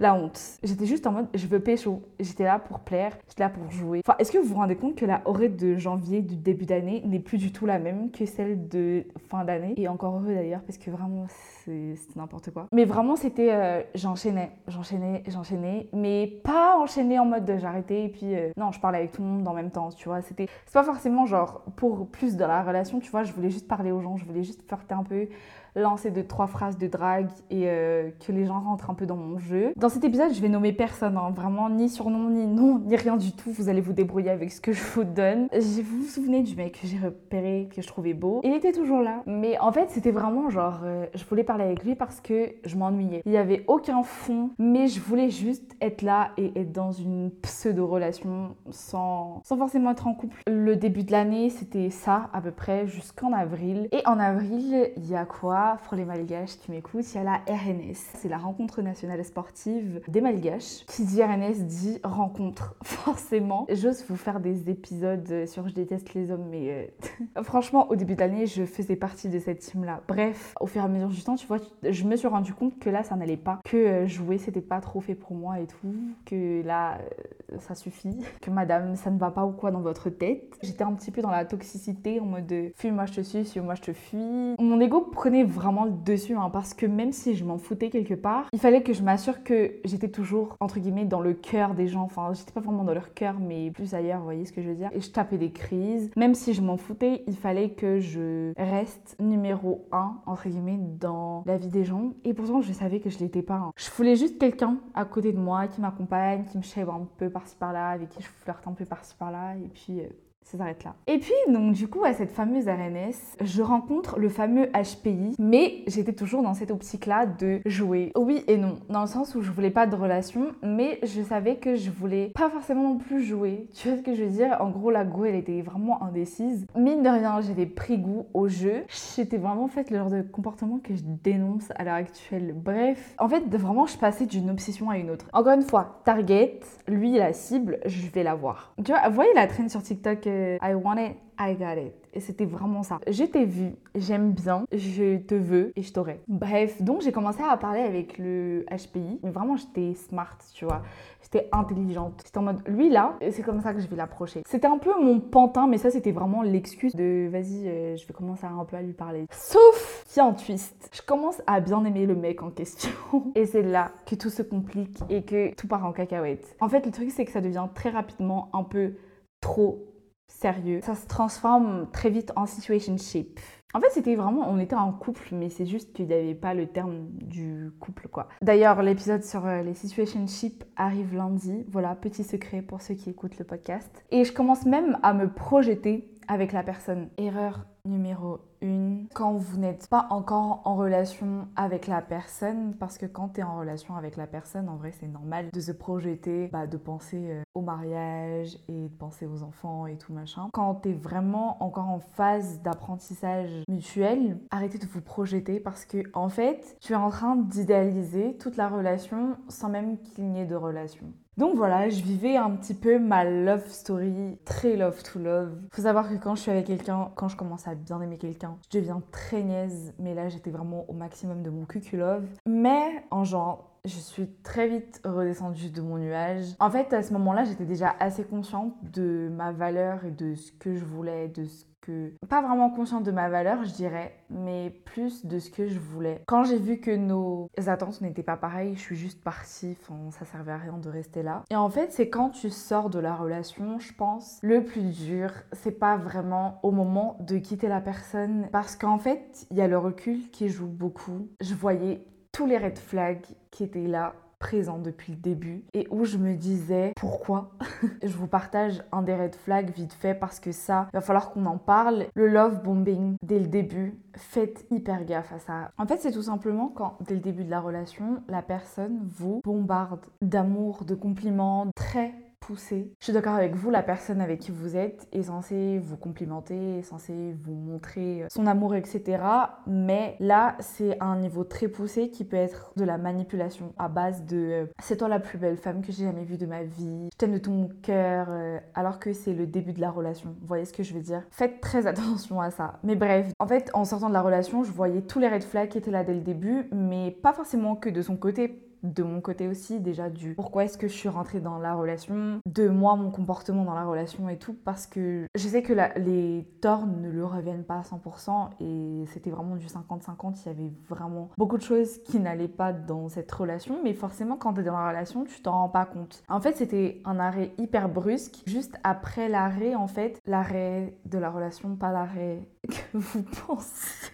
la 0.00 0.14
honte. 0.14 0.58
J'étais 0.62 0.86
juste 0.86 1.06
en 1.06 1.12
mode, 1.12 1.26
je 1.34 1.46
veux 1.46 1.60
pécho. 1.60 2.02
J'étais 2.18 2.44
là 2.44 2.58
pour 2.58 2.80
plaire, 2.80 3.16
j'étais 3.28 3.42
là 3.42 3.50
pour 3.50 3.70
jouer. 3.70 4.00
Enfin, 4.04 4.16
est-ce 4.18 4.32
que 4.32 4.38
vous 4.38 4.48
vous 4.48 4.54
rendez 4.56 4.74
compte 4.74 4.96
que 4.96 5.04
la 5.04 5.20
horreur 5.26 5.50
de 5.50 5.76
janvier, 5.76 6.22
du 6.22 6.36
début 6.36 6.64
d'année, 6.64 7.02
n'est 7.04 7.20
plus 7.20 7.38
du 7.38 7.52
tout 7.52 7.66
la 7.66 7.78
même 7.78 8.10
que 8.10 8.24
celle 8.24 8.68
de 8.68 9.04
fin 9.28 9.44
d'année? 9.44 9.74
Et 9.76 9.88
encore 9.88 10.14
heureux 10.16 10.34
d'ailleurs, 10.34 10.62
parce 10.62 10.78
que 10.78 10.90
vraiment, 10.90 11.26
c'est 11.64 11.94
n'importe 12.16 12.50
quoi. 12.50 12.66
Mais 12.72 12.84
vraiment, 12.84 13.14
c'était, 13.14 13.52
euh, 13.52 13.82
j'enchaînais, 13.94 14.52
j'enchaînais, 14.66 15.22
j'enchaînais, 15.28 15.88
mais 15.92 16.26
pas 16.42 16.78
enchaîner 16.78 17.18
en 17.18 17.26
mode 17.26 17.50
j'arrêtais 17.58 18.04
et 18.04 18.08
puis 18.08 18.34
euh, 18.34 18.50
non, 18.56 18.72
je 18.72 18.80
parlais 18.80 18.98
avec 18.98 19.12
tout 19.12 19.22
le 19.22 19.28
monde 19.28 19.46
en 19.46 19.54
même 19.54 19.70
temps, 19.70 19.90
tu 19.90 20.08
vois. 20.08 20.22
C'était, 20.22 20.46
c'est 20.64 20.74
pas 20.74 20.82
forcément 20.82 21.26
genre 21.26 21.62
pour 21.76 22.08
plus 22.08 22.36
dans 22.36 22.48
la 22.48 22.62
relation, 22.62 23.00
tu 23.00 23.10
vois. 23.10 23.22
Je 23.22 23.32
voulais 23.32 23.50
juste 23.50 23.68
parler 23.68 23.92
aux 23.92 24.00
gens, 24.00 24.16
je 24.16 24.24
voulais 24.24 24.44
juste 24.44 24.62
flirter 24.66 24.94
un 24.94 25.04
peu, 25.04 25.28
lancer 25.76 26.10
deux, 26.10 26.24
trois 26.24 26.46
phrases 26.46 26.78
de 26.78 26.86
drague 26.86 27.28
et 27.50 27.64
euh, 27.66 28.10
que 28.26 28.32
les 28.32 28.44
gens 28.46 28.60
rentrent 28.60 28.90
un 28.90 28.94
peu 28.94 29.06
dans 29.06 29.16
mon 29.16 29.38
jeu. 29.38 29.72
Dans 29.76 29.88
cet 29.88 30.04
épisode, 30.04 30.32
je 30.32 30.40
vais 30.40 30.48
nommer 30.48 30.72
personne, 30.72 31.16
hein. 31.16 31.30
vraiment 31.34 31.70
ni 31.70 31.88
surnom, 31.88 32.30
ni 32.30 32.46
nom, 32.46 32.78
ni 32.78 32.96
rien 32.96 33.16
du 33.16 33.32
tout. 33.32 33.50
Vous 33.52 33.68
allez 33.68 33.80
vous 33.80 33.92
débrouiller 33.92 34.30
avec 34.30 34.52
ce 34.52 34.60
que 34.60 34.72
je 34.72 34.82
vous 34.94 35.04
donne. 35.04 35.48
Vous 35.52 36.02
vous 36.02 36.08
souvenez 36.08 36.42
du 36.42 36.56
mec 36.56 36.80
que 36.80 36.86
j'ai 36.86 36.98
repéré, 36.98 37.68
que 37.74 37.82
je 37.82 37.86
trouvais 37.86 38.14
beau? 38.14 38.40
Il 38.44 38.52
était 38.52 38.72
toujours 38.72 39.00
là. 39.00 39.22
Mais 39.26 39.58
en 39.58 39.72
fait, 39.72 39.90
c'était 39.90 40.10
vraiment 40.10 40.50
genre, 40.50 40.80
euh, 40.84 41.06
je 41.14 41.24
voulais 41.24 41.44
parler 41.44 41.64
avec 41.64 41.84
lui 41.84 41.94
parce 41.94 42.20
que 42.20 42.52
je 42.64 42.76
m'ennuyais. 42.76 43.22
Il 43.24 43.32
n'y 43.32 43.38
avait 43.38 43.64
aucun 43.68 44.02
fond, 44.02 44.50
mais 44.58 44.88
je 44.88 45.00
voulais 45.00 45.30
juste 45.30 45.74
être 45.80 46.02
là 46.02 46.30
et 46.36 46.58
être 46.58 46.72
dans 46.72 46.92
une 46.92 47.30
pseudo-relation 47.42 48.56
sans, 48.70 49.40
sans 49.44 49.56
forcément 49.56 49.92
être 49.92 50.06
en 50.06 50.14
couple. 50.14 50.42
Le 50.46 50.76
début 50.76 51.04
de 51.04 51.12
l'année, 51.12 51.50
c'était 51.50 51.90
ça 51.90 52.30
à 52.32 52.40
peu 52.40 52.50
près 52.50 52.86
jusqu'en 52.86 53.32
avril. 53.32 53.88
Et 53.92 54.02
en 54.06 54.18
avril, 54.18 54.90
il 54.96 55.08
y 55.08 55.16
a 55.16 55.24
quoi? 55.24 55.59
Pour 55.84 55.96
les 55.96 56.04
malgaches 56.04 56.58
qui 56.58 56.70
m'écoutent, 56.70 57.12
il 57.12 57.16
y 57.16 57.18
a 57.18 57.24
la 57.24 57.40
RNS. 57.46 57.94
C'est 58.16 58.28
la 58.28 58.38
rencontre 58.38 58.82
nationale 58.82 59.24
sportive 59.24 60.00
des 60.08 60.20
malgaches. 60.20 60.84
Qui 60.86 61.04
dit 61.04 61.22
RNS 61.22 61.64
dit 61.66 61.98
rencontre. 62.02 62.74
forcément, 62.82 63.66
j'ose 63.70 64.04
vous 64.08 64.16
faire 64.16 64.40
des 64.40 64.70
épisodes 64.70 65.46
sur 65.46 65.68
Je 65.68 65.74
déteste 65.74 66.14
les 66.14 66.30
hommes, 66.30 66.46
mais 66.50 66.90
euh, 67.36 67.42
franchement, 67.42 67.90
au 67.90 67.96
début 67.96 68.14
de 68.14 68.20
l'année, 68.20 68.46
je 68.46 68.64
faisais 68.64 68.96
partie 68.96 69.28
de 69.28 69.38
cette 69.38 69.60
team-là. 69.60 70.02
Bref, 70.08 70.54
au 70.60 70.66
fur 70.66 70.82
et 70.82 70.84
à 70.84 70.88
mesure 70.88 71.08
du 71.08 71.22
temps, 71.22 71.36
tu 71.36 71.46
vois, 71.46 71.58
je 71.88 72.04
me 72.04 72.16
suis 72.16 72.28
rendu 72.28 72.54
compte 72.54 72.78
que 72.78 72.90
là, 72.90 73.02
ça 73.02 73.16
n'allait 73.16 73.36
pas, 73.36 73.60
que 73.64 73.76
euh, 73.76 74.06
jouer, 74.06 74.38
c'était 74.38 74.60
pas 74.60 74.80
trop 74.80 75.00
fait 75.00 75.14
pour 75.14 75.34
moi 75.34 75.60
et 75.60 75.66
tout, 75.66 75.94
que 76.24 76.62
là, 76.62 76.98
euh, 76.98 77.58
ça 77.58 77.74
suffit, 77.74 78.16
que 78.40 78.50
madame, 78.50 78.96
ça 78.96 79.10
ne 79.10 79.18
va 79.18 79.30
pas 79.30 79.44
ou 79.44 79.52
quoi 79.52 79.70
dans 79.70 79.80
votre 79.80 80.10
tête. 80.10 80.58
J'étais 80.62 80.84
un 80.84 80.92
petit 80.92 81.10
peu 81.10 81.22
dans 81.22 81.30
la 81.30 81.44
toxicité, 81.44 82.20
en 82.20 82.26
mode 82.26 82.52
fuis-moi, 82.76 83.06
je 83.06 83.14
te 83.14 83.20
suis, 83.20 83.44
suis-moi, 83.44 83.74
je 83.74 83.82
te 83.82 83.92
fuis. 83.92 84.54
Mon 84.58 84.80
ego 84.80 85.00
prenait 85.00 85.44
vraiment 85.50 85.84
le 85.84 85.92
dessus, 85.92 86.34
hein, 86.34 86.50
parce 86.50 86.74
que 86.74 86.86
même 86.86 87.12
si 87.12 87.34
je 87.34 87.44
m'en 87.44 87.58
foutais 87.58 87.90
quelque 87.90 88.14
part, 88.14 88.46
il 88.52 88.58
fallait 88.58 88.82
que 88.82 88.92
je 88.92 89.02
m'assure 89.02 89.42
que 89.42 89.74
j'étais 89.84 90.08
toujours, 90.08 90.56
entre 90.60 90.80
guillemets, 90.80 91.04
dans 91.04 91.20
le 91.20 91.34
cœur 91.34 91.74
des 91.74 91.88
gens. 91.88 92.02
Enfin, 92.02 92.32
j'étais 92.32 92.52
pas 92.52 92.60
vraiment 92.60 92.84
dans 92.84 92.94
leur 92.94 93.14
cœur, 93.14 93.36
mais 93.38 93.70
plus 93.70 93.94
ailleurs, 93.94 94.18
vous 94.18 94.24
voyez 94.24 94.44
ce 94.44 94.52
que 94.52 94.62
je 94.62 94.68
veux 94.68 94.74
dire. 94.74 94.90
Et 94.92 95.00
je 95.00 95.10
tapais 95.10 95.38
des 95.38 95.50
crises. 95.50 96.10
Même 96.16 96.34
si 96.34 96.54
je 96.54 96.62
m'en 96.62 96.76
foutais, 96.76 97.22
il 97.26 97.36
fallait 97.36 97.70
que 97.70 98.00
je 98.00 98.52
reste 98.56 99.16
numéro 99.20 99.86
un, 99.92 100.16
entre 100.26 100.48
guillemets, 100.48 100.78
dans 100.78 101.42
la 101.46 101.56
vie 101.56 101.68
des 101.68 101.84
gens. 101.84 102.12
Et 102.24 102.34
pourtant, 102.34 102.60
je 102.60 102.72
savais 102.72 103.00
que 103.00 103.10
je 103.10 103.18
l'étais 103.18 103.42
pas. 103.42 103.54
Hein. 103.54 103.72
Je 103.76 103.90
voulais 103.90 104.16
juste 104.16 104.38
quelqu'un 104.38 104.78
à 104.94 105.04
côté 105.04 105.32
de 105.32 105.38
moi 105.38 105.66
qui 105.66 105.80
m'accompagne, 105.80 106.44
qui 106.44 106.58
me 106.58 106.62
chèvre 106.62 106.94
un 106.94 107.06
peu 107.18 107.30
par-ci 107.30 107.56
par-là, 107.56 107.88
avec 107.90 108.08
qui 108.10 108.22
je 108.22 108.28
flirte 108.28 108.66
un 108.66 108.72
peu 108.72 108.84
par-ci 108.84 109.14
par-là. 109.16 109.56
Et 109.56 109.68
puis, 109.68 110.00
euh, 110.00 110.08
ça 110.50 110.58
s'arrête 110.58 110.82
là. 110.82 110.94
Et 111.06 111.18
puis, 111.18 111.32
donc, 111.48 111.74
du 111.74 111.86
coup, 111.86 112.04
à 112.04 112.12
cette 112.12 112.32
fameuse 112.32 112.66
RNS, 112.66 113.36
je 113.40 113.62
rencontre 113.62 114.18
le 114.18 114.28
fameux 114.28 114.66
HPI, 114.72 115.36
mais 115.38 115.84
j'étais 115.86 116.12
toujours 116.12 116.42
dans 116.42 116.54
cette 116.54 116.72
optique-là 116.72 117.26
de 117.26 117.60
jouer. 117.66 118.10
Oui 118.16 118.42
et 118.48 118.56
non, 118.56 118.78
dans 118.88 119.02
le 119.02 119.06
sens 119.06 119.34
où 119.36 119.42
je 119.42 119.50
voulais 119.52 119.70
pas 119.70 119.86
de 119.86 119.94
relation, 119.94 120.52
mais 120.62 120.98
je 121.04 121.22
savais 121.22 121.56
que 121.56 121.76
je 121.76 121.90
voulais 121.90 122.32
pas 122.34 122.50
forcément 122.50 122.82
non 122.82 122.98
plus 122.98 123.22
jouer. 123.22 123.68
Tu 123.74 123.88
vois 123.88 123.98
ce 123.98 124.02
que 124.02 124.14
je 124.14 124.24
veux 124.24 124.30
dire? 124.30 124.56
En 124.60 124.70
gros, 124.70 124.90
la 124.90 125.04
go, 125.04 125.24
elle 125.24 125.36
était 125.36 125.62
vraiment 125.62 126.02
indécise. 126.02 126.66
Mine 126.74 127.02
de 127.02 127.08
rien, 127.08 127.40
j'avais 127.40 127.66
pris 127.66 127.98
goût 127.98 128.26
au 128.34 128.48
jeu. 128.48 128.84
J'étais 129.14 129.36
vraiment 129.36 129.68
fait 129.68 129.90
le 129.90 129.98
genre 129.98 130.10
de 130.10 130.22
comportement 130.22 130.80
que 130.82 130.96
je 130.96 131.02
dénonce 131.04 131.70
à 131.76 131.84
l'heure 131.84 131.94
actuelle. 131.94 132.54
Bref, 132.56 133.14
en 133.18 133.28
fait, 133.28 133.44
vraiment, 133.54 133.86
je 133.86 133.96
passais 133.96 134.26
d'une 134.26 134.50
obsession 134.50 134.90
à 134.90 134.98
une 134.98 135.10
autre. 135.10 135.26
Encore 135.32 135.54
une 135.54 135.62
fois, 135.62 136.00
target, 136.04 136.58
lui, 136.88 137.16
la 137.16 137.32
cible, 137.32 137.78
je 137.86 138.08
vais 138.08 138.24
la 138.24 138.34
voir. 138.34 138.74
Tu 138.84 138.90
vois, 138.90 139.08
voyez 139.10 139.32
la 139.34 139.46
traîne 139.46 139.68
sur 139.68 139.82
TikTok 139.82 140.26
I 140.62 140.74
want 140.74 140.98
it, 140.98 141.16
I 141.38 141.54
got 141.54 141.80
it. 141.80 141.94
Et 142.12 142.20
c'était 142.20 142.44
vraiment 142.44 142.82
ça. 142.82 142.98
Je 143.08 143.24
t'ai 143.24 143.44
vu, 143.44 143.76
j'aime 143.94 144.32
bien, 144.32 144.64
je 144.72 145.18
te 145.18 145.34
veux 145.34 145.72
et 145.76 145.82
je 145.82 145.92
t'aurai. 145.92 146.20
Bref, 146.28 146.82
donc 146.82 147.02
j'ai 147.02 147.12
commencé 147.12 147.40
à 147.42 147.56
parler 147.56 147.80
avec 147.80 148.18
le 148.18 148.64
HPI. 148.70 149.20
Mais 149.22 149.30
vraiment, 149.30 149.56
j'étais 149.56 149.94
smart, 149.94 150.36
tu 150.52 150.64
vois. 150.64 150.82
J'étais 151.22 151.48
intelligente. 151.52 152.22
C'était 152.24 152.38
en 152.38 152.42
mode, 152.42 152.62
lui 152.66 152.88
là, 152.88 153.16
c'est 153.30 153.42
comme 153.42 153.60
ça 153.60 153.72
que 153.72 153.80
je 153.80 153.86
vais 153.86 153.96
l'approcher. 153.96 154.42
C'était 154.46 154.66
un 154.66 154.78
peu 154.78 154.92
mon 155.00 155.20
pantin, 155.20 155.68
mais 155.68 155.78
ça, 155.78 155.90
c'était 155.90 156.10
vraiment 156.10 156.42
l'excuse 156.42 156.94
de 156.96 157.28
vas-y, 157.30 157.68
euh, 157.68 157.96
je 157.96 158.06
vais 158.06 158.14
commencer 158.14 158.46
un 158.46 158.64
peu 158.64 158.76
à 158.76 158.82
lui 158.82 158.92
parler. 158.92 159.26
Sauf 159.30 160.04
qu'il 160.08 160.18
y 160.18 160.20
a 160.20 160.28
un 160.28 160.32
twist. 160.32 160.90
Je 160.92 161.02
commence 161.02 161.40
à 161.46 161.60
bien 161.60 161.84
aimer 161.84 162.06
le 162.06 162.16
mec 162.16 162.42
en 162.42 162.50
question. 162.50 162.90
Et 163.34 163.46
c'est 163.46 163.62
là 163.62 163.92
que 164.06 164.16
tout 164.16 164.30
se 164.30 164.42
complique 164.42 164.98
et 165.08 165.22
que 165.22 165.54
tout 165.54 165.68
part 165.68 165.84
en 165.84 165.92
cacahuète. 165.92 166.56
En 166.60 166.68
fait, 166.68 166.84
le 166.84 166.92
truc, 166.92 167.10
c'est 167.10 167.24
que 167.24 167.32
ça 167.32 167.40
devient 167.40 167.66
très 167.74 167.90
rapidement 167.90 168.48
un 168.52 168.64
peu 168.64 168.94
trop 169.40 169.89
sérieux. 170.30 170.80
Ça 170.82 170.94
se 170.94 171.06
transforme 171.06 171.88
très 171.92 172.10
vite 172.10 172.32
en 172.36 172.46
situationship. 172.46 173.38
En 173.72 173.80
fait, 173.80 173.90
c'était 173.92 174.16
vraiment, 174.16 174.50
on 174.50 174.58
était 174.58 174.74
en 174.74 174.92
couple, 174.92 175.28
mais 175.32 175.48
c'est 175.48 175.66
juste 175.66 175.92
qu'il 175.92 176.06
n'y 176.06 176.14
avait 176.14 176.34
pas 176.34 176.54
le 176.54 176.66
terme 176.66 177.06
du 177.12 177.70
couple, 177.78 178.08
quoi. 178.08 178.28
D'ailleurs, 178.42 178.82
l'épisode 178.82 179.22
sur 179.22 179.46
euh, 179.46 179.62
les 179.62 179.74
situationships 179.74 180.64
arrive 180.76 181.14
lundi. 181.14 181.64
Voilà, 181.68 181.94
petit 181.94 182.24
secret 182.24 182.62
pour 182.62 182.80
ceux 182.80 182.94
qui 182.94 183.10
écoutent 183.10 183.38
le 183.38 183.44
podcast. 183.44 184.04
Et 184.10 184.24
je 184.24 184.32
commence 184.32 184.66
même 184.66 184.98
à 185.02 185.12
me 185.12 185.32
projeter 185.32 186.10
avec 186.26 186.52
la 186.52 186.64
personne. 186.64 187.10
Erreur 187.16 187.66
numéro 187.84 188.40
une, 188.62 189.06
quand 189.14 189.32
vous 189.32 189.58
n'êtes 189.58 189.88
pas 189.88 190.06
encore 190.10 190.62
en 190.64 190.76
relation 190.76 191.48
avec 191.56 191.86
la 191.86 192.02
personne, 192.02 192.74
parce 192.78 192.98
que 192.98 193.06
quand 193.06 193.30
tu 193.30 193.40
es 193.40 193.42
en 193.42 193.58
relation 193.58 193.96
avec 193.96 194.16
la 194.16 194.26
personne, 194.26 194.68
en 194.68 194.76
vrai, 194.76 194.92
c'est 194.92 195.08
normal 195.08 195.50
de 195.52 195.60
se 195.60 195.72
projeter, 195.72 196.48
bah, 196.48 196.66
de 196.66 196.76
penser 196.76 197.30
euh, 197.30 197.42
au 197.54 197.62
mariage 197.62 198.58
et 198.68 198.88
de 198.88 198.96
penser 198.96 199.26
aux 199.26 199.42
enfants 199.42 199.86
et 199.86 199.96
tout 199.96 200.12
machin. 200.12 200.48
Quand 200.52 200.76
tu 200.76 200.90
es 200.90 200.92
vraiment 200.92 201.62
encore 201.62 201.88
en 201.88 202.00
phase 202.00 202.60
d'apprentissage 202.62 203.64
mutuel, 203.68 204.38
arrêtez 204.50 204.78
de 204.78 204.86
vous 204.86 205.00
projeter 205.00 205.60
parce 205.60 205.84
que, 205.84 205.98
en 206.14 206.28
fait, 206.28 206.76
tu 206.80 206.92
es 206.92 206.96
en 206.96 207.10
train 207.10 207.36
d'idéaliser 207.36 208.36
toute 208.38 208.56
la 208.56 208.68
relation 208.68 209.36
sans 209.48 209.68
même 209.68 209.98
qu'il 209.98 210.30
n'y 210.30 210.40
ait 210.40 210.46
de 210.46 210.54
relation. 210.54 211.06
Donc 211.40 211.56
voilà, 211.56 211.88
je 211.88 212.02
vivais 212.02 212.36
un 212.36 212.50
petit 212.50 212.74
peu 212.74 212.98
ma 212.98 213.24
love 213.24 213.66
story, 213.66 214.36
très 214.44 214.76
love 214.76 215.02
to 215.02 215.18
love. 215.18 215.56
Faut 215.72 215.80
savoir 215.80 216.06
que 216.06 216.16
quand 216.16 216.34
je 216.34 216.42
suis 216.42 216.50
avec 216.50 216.66
quelqu'un, 216.66 217.10
quand 217.14 217.28
je 217.28 217.36
commence 217.38 217.66
à 217.66 217.74
bien 217.74 217.98
aimer 218.02 218.18
quelqu'un, 218.18 218.58
je 218.70 218.78
deviens 218.78 219.00
très 219.10 219.42
niaise, 219.42 219.94
mais 219.98 220.12
là 220.12 220.28
j'étais 220.28 220.50
vraiment 220.50 220.84
au 220.88 220.92
maximum 220.92 221.42
de 221.42 221.48
mon 221.48 221.64
cucu 221.64 221.96
love. 221.96 222.26
Mais 222.44 223.02
en 223.10 223.24
genre, 223.24 223.69
je 223.84 223.98
suis 223.98 224.28
très 224.42 224.68
vite 224.68 225.00
redescendue 225.04 225.70
de 225.70 225.80
mon 225.80 225.98
nuage. 225.98 226.44
En 226.60 226.70
fait, 226.70 226.92
à 226.92 227.02
ce 227.02 227.12
moment-là, 227.14 227.44
j'étais 227.44 227.64
déjà 227.64 227.94
assez 227.98 228.24
consciente 228.24 228.74
de 228.92 229.30
ma 229.32 229.52
valeur 229.52 230.04
et 230.04 230.10
de 230.10 230.34
ce 230.34 230.52
que 230.52 230.74
je 230.74 230.84
voulais, 230.84 231.28
de 231.28 231.44
ce 231.44 231.64
que... 231.80 232.12
Pas 232.28 232.42
vraiment 232.42 232.70
consciente 232.70 233.04
de 233.04 233.10
ma 233.10 233.30
valeur, 233.30 233.64
je 233.64 233.72
dirais, 233.72 234.14
mais 234.28 234.70
plus 234.84 235.24
de 235.24 235.38
ce 235.38 235.50
que 235.50 235.66
je 235.66 235.78
voulais. 235.78 236.22
Quand 236.26 236.44
j'ai 236.44 236.58
vu 236.58 236.78
que 236.78 236.94
nos 236.94 237.48
attentes 237.66 238.02
n'étaient 238.02 238.22
pas 238.22 238.36
pareilles, 238.36 238.74
je 238.74 238.80
suis 238.80 238.96
juste 238.96 239.24
partie, 239.24 239.76
enfin, 239.80 240.10
ça 240.10 240.26
servait 240.26 240.52
à 240.52 240.58
rien 240.58 240.76
de 240.76 240.88
rester 240.90 241.22
là. 241.22 241.42
Et 241.50 241.56
en 241.56 241.70
fait, 241.70 241.90
c'est 241.90 242.10
quand 242.10 242.30
tu 242.30 242.50
sors 242.50 242.90
de 242.90 242.98
la 242.98 243.14
relation, 243.14 243.78
je 243.78 243.94
pense, 243.94 244.38
le 244.42 244.62
plus 244.62 244.82
dur, 244.82 245.32
c'est 245.52 245.78
pas 245.78 245.96
vraiment 245.96 246.60
au 246.62 246.70
moment 246.70 247.16
de 247.20 247.38
quitter 247.38 247.68
la 247.68 247.80
personne, 247.80 248.48
parce 248.52 248.76
qu'en 248.76 248.98
fait, 248.98 249.46
il 249.50 249.56
y 249.56 249.62
a 249.62 249.68
le 249.68 249.78
recul 249.78 250.30
qui 250.30 250.48
joue 250.50 250.68
beaucoup. 250.68 251.28
Je 251.40 251.54
voyais 251.54 252.04
tous 252.32 252.46
les 252.46 252.58
red 252.58 252.78
flags 252.78 253.24
qui 253.50 253.64
étaient 253.64 253.86
là 253.86 254.14
présents 254.40 254.78
depuis 254.78 255.12
le 255.12 255.18
début 255.18 255.64
et 255.74 255.86
où 255.90 256.04
je 256.04 256.16
me 256.16 256.34
disais 256.34 256.92
pourquoi? 256.96 257.50
Je 258.02 258.16
vous 258.16 258.26
partage 258.26 258.82
un 258.90 259.02
des 259.02 259.14
red 259.14 259.34
flags 259.34 259.70
vite 259.70 259.92
fait 259.92 260.14
parce 260.14 260.40
que 260.40 260.50
ça 260.50 260.88
il 260.92 260.96
va 260.96 261.02
falloir 261.02 261.30
qu'on 261.30 261.46
en 261.46 261.58
parle. 261.58 262.06
Le 262.14 262.26
love 262.26 262.62
bombing 262.62 263.16
dès 263.22 263.38
le 263.38 263.46
début 263.46 263.98
faites 264.16 264.66
hyper 264.70 265.04
gaffe 265.04 265.32
à 265.32 265.38
ça. 265.38 265.70
En 265.76 265.86
fait 265.86 265.98
c'est 265.98 266.12
tout 266.12 266.22
simplement 266.22 266.68
quand 266.68 266.96
dès 267.02 267.14
le 267.14 267.20
début 267.20 267.44
de 267.44 267.50
la 267.50 267.60
relation 267.60 268.22
la 268.28 268.42
personne 268.42 268.98
vous 269.02 269.40
bombarde 269.44 270.06
d'amour 270.22 270.84
de 270.84 270.94
compliments 270.94 271.66
très 271.76 272.14
je 272.58 273.04
suis 273.04 273.12
d'accord 273.12 273.34
avec 273.34 273.54
vous, 273.54 273.70
la 273.70 273.82
personne 273.82 274.20
avec 274.20 274.40
qui 274.40 274.50
vous 274.50 274.76
êtes 274.76 275.06
est 275.12 275.22
censée 275.22 275.78
vous 275.78 275.96
complimenter, 275.96 276.78
est 276.78 276.82
censée 276.82 277.36
vous 277.44 277.54
montrer 277.54 278.24
son 278.28 278.46
amour, 278.46 278.74
etc. 278.74 279.22
Mais 279.66 280.16
là, 280.18 280.56
c'est 280.58 281.00
un 281.00 281.16
niveau 281.16 281.44
très 281.44 281.68
poussé 281.68 282.10
qui 282.10 282.24
peut 282.24 282.36
être 282.36 282.72
de 282.76 282.84
la 282.84 282.98
manipulation 282.98 283.72
à 283.78 283.88
base 283.88 284.24
de 284.24 284.36
euh, 284.36 284.66
c'est 284.82 284.96
toi 284.96 285.08
la 285.08 285.20
plus 285.20 285.38
belle 285.38 285.56
femme 285.56 285.80
que 285.82 285.92
j'ai 285.92 286.04
jamais 286.04 286.24
vue 286.24 286.38
de 286.38 286.46
ma 286.46 286.64
vie, 286.64 287.08
je 287.12 287.16
t'aime 287.16 287.32
de 287.32 287.38
tout 287.38 287.52
mon 287.52 287.68
cœur, 287.82 288.26
euh, 288.30 288.58
alors 288.74 288.98
que 288.98 289.12
c'est 289.12 289.32
le 289.32 289.46
début 289.46 289.72
de 289.72 289.80
la 289.80 289.90
relation. 289.90 290.34
Vous 290.40 290.46
voyez 290.46 290.64
ce 290.64 290.72
que 290.72 290.82
je 290.82 290.92
veux 290.92 291.00
dire? 291.02 291.22
Faites 291.30 291.60
très 291.60 291.86
attention 291.86 292.40
à 292.40 292.50
ça. 292.50 292.80
Mais 292.82 292.96
bref, 292.96 293.32
en 293.38 293.46
fait, 293.46 293.70
en 293.74 293.84
sortant 293.84 294.08
de 294.08 294.14
la 294.14 294.22
relation, 294.22 294.64
je 294.64 294.72
voyais 294.72 295.02
tous 295.02 295.20
les 295.20 295.28
red 295.28 295.44
flags 295.44 295.68
qui 295.68 295.78
étaient 295.78 295.90
là 295.90 296.02
dès 296.02 296.14
le 296.14 296.20
début, 296.20 296.68
mais 296.72 297.12
pas 297.12 297.32
forcément 297.32 297.76
que 297.76 297.90
de 297.90 298.02
son 298.02 298.16
côté 298.16 298.69
de 298.82 299.02
mon 299.02 299.20
côté 299.20 299.48
aussi, 299.48 299.80
déjà 299.80 300.08
du 300.08 300.34
pourquoi 300.34 300.64
est-ce 300.64 300.78
que 300.78 300.88
je 300.88 300.94
suis 300.94 301.08
rentrée 301.08 301.40
dans 301.40 301.58
la 301.58 301.74
relation, 301.74 302.40
de 302.46 302.68
moi, 302.68 302.96
mon 302.96 303.10
comportement 303.10 303.64
dans 303.64 303.74
la 303.74 303.84
relation 303.84 304.28
et 304.28 304.38
tout, 304.38 304.56
parce 304.64 304.86
que 304.86 305.26
je 305.34 305.48
sais 305.48 305.62
que 305.62 305.72
les 305.98 306.46
torts 306.60 306.86
ne 306.86 307.10
le 307.10 307.24
reviennent 307.24 307.64
pas 307.64 307.78
à 307.78 307.82
100% 307.82 308.50
et 308.60 309.04
c'était 309.06 309.30
vraiment 309.30 309.56
du 309.56 309.66
50-50, 309.66 310.42
il 310.44 310.46
y 310.46 310.50
avait 310.50 310.72
vraiment 310.88 311.30
beaucoup 311.36 311.58
de 311.58 311.62
choses 311.62 312.02
qui 312.04 312.18
n'allaient 312.20 312.48
pas 312.48 312.72
dans 312.72 313.08
cette 313.08 313.30
relation, 313.30 313.80
mais 313.82 313.92
forcément 313.92 314.36
quand 314.36 314.54
tu 314.54 314.60
es 314.60 314.64
dans 314.64 314.78
la 314.78 314.88
relation, 314.88 315.24
tu 315.24 315.40
t'en 315.42 315.52
rends 315.52 315.68
pas 315.68 315.86
compte. 315.86 316.22
En 316.28 316.40
fait, 316.40 316.56
c'était 316.56 317.02
un 317.04 317.18
arrêt 317.18 317.52
hyper 317.58 317.88
brusque, 317.88 318.42
juste 318.46 318.76
après 318.84 319.28
l'arrêt, 319.28 319.74
en 319.74 319.86
fait, 319.86 320.20
l'arrêt 320.26 320.98
de 321.04 321.18
la 321.18 321.30
relation, 321.30 321.76
pas 321.76 321.92
l'arrêt 321.92 322.48
que 322.68 322.98
vous 322.98 323.22
pensez. 323.46 324.10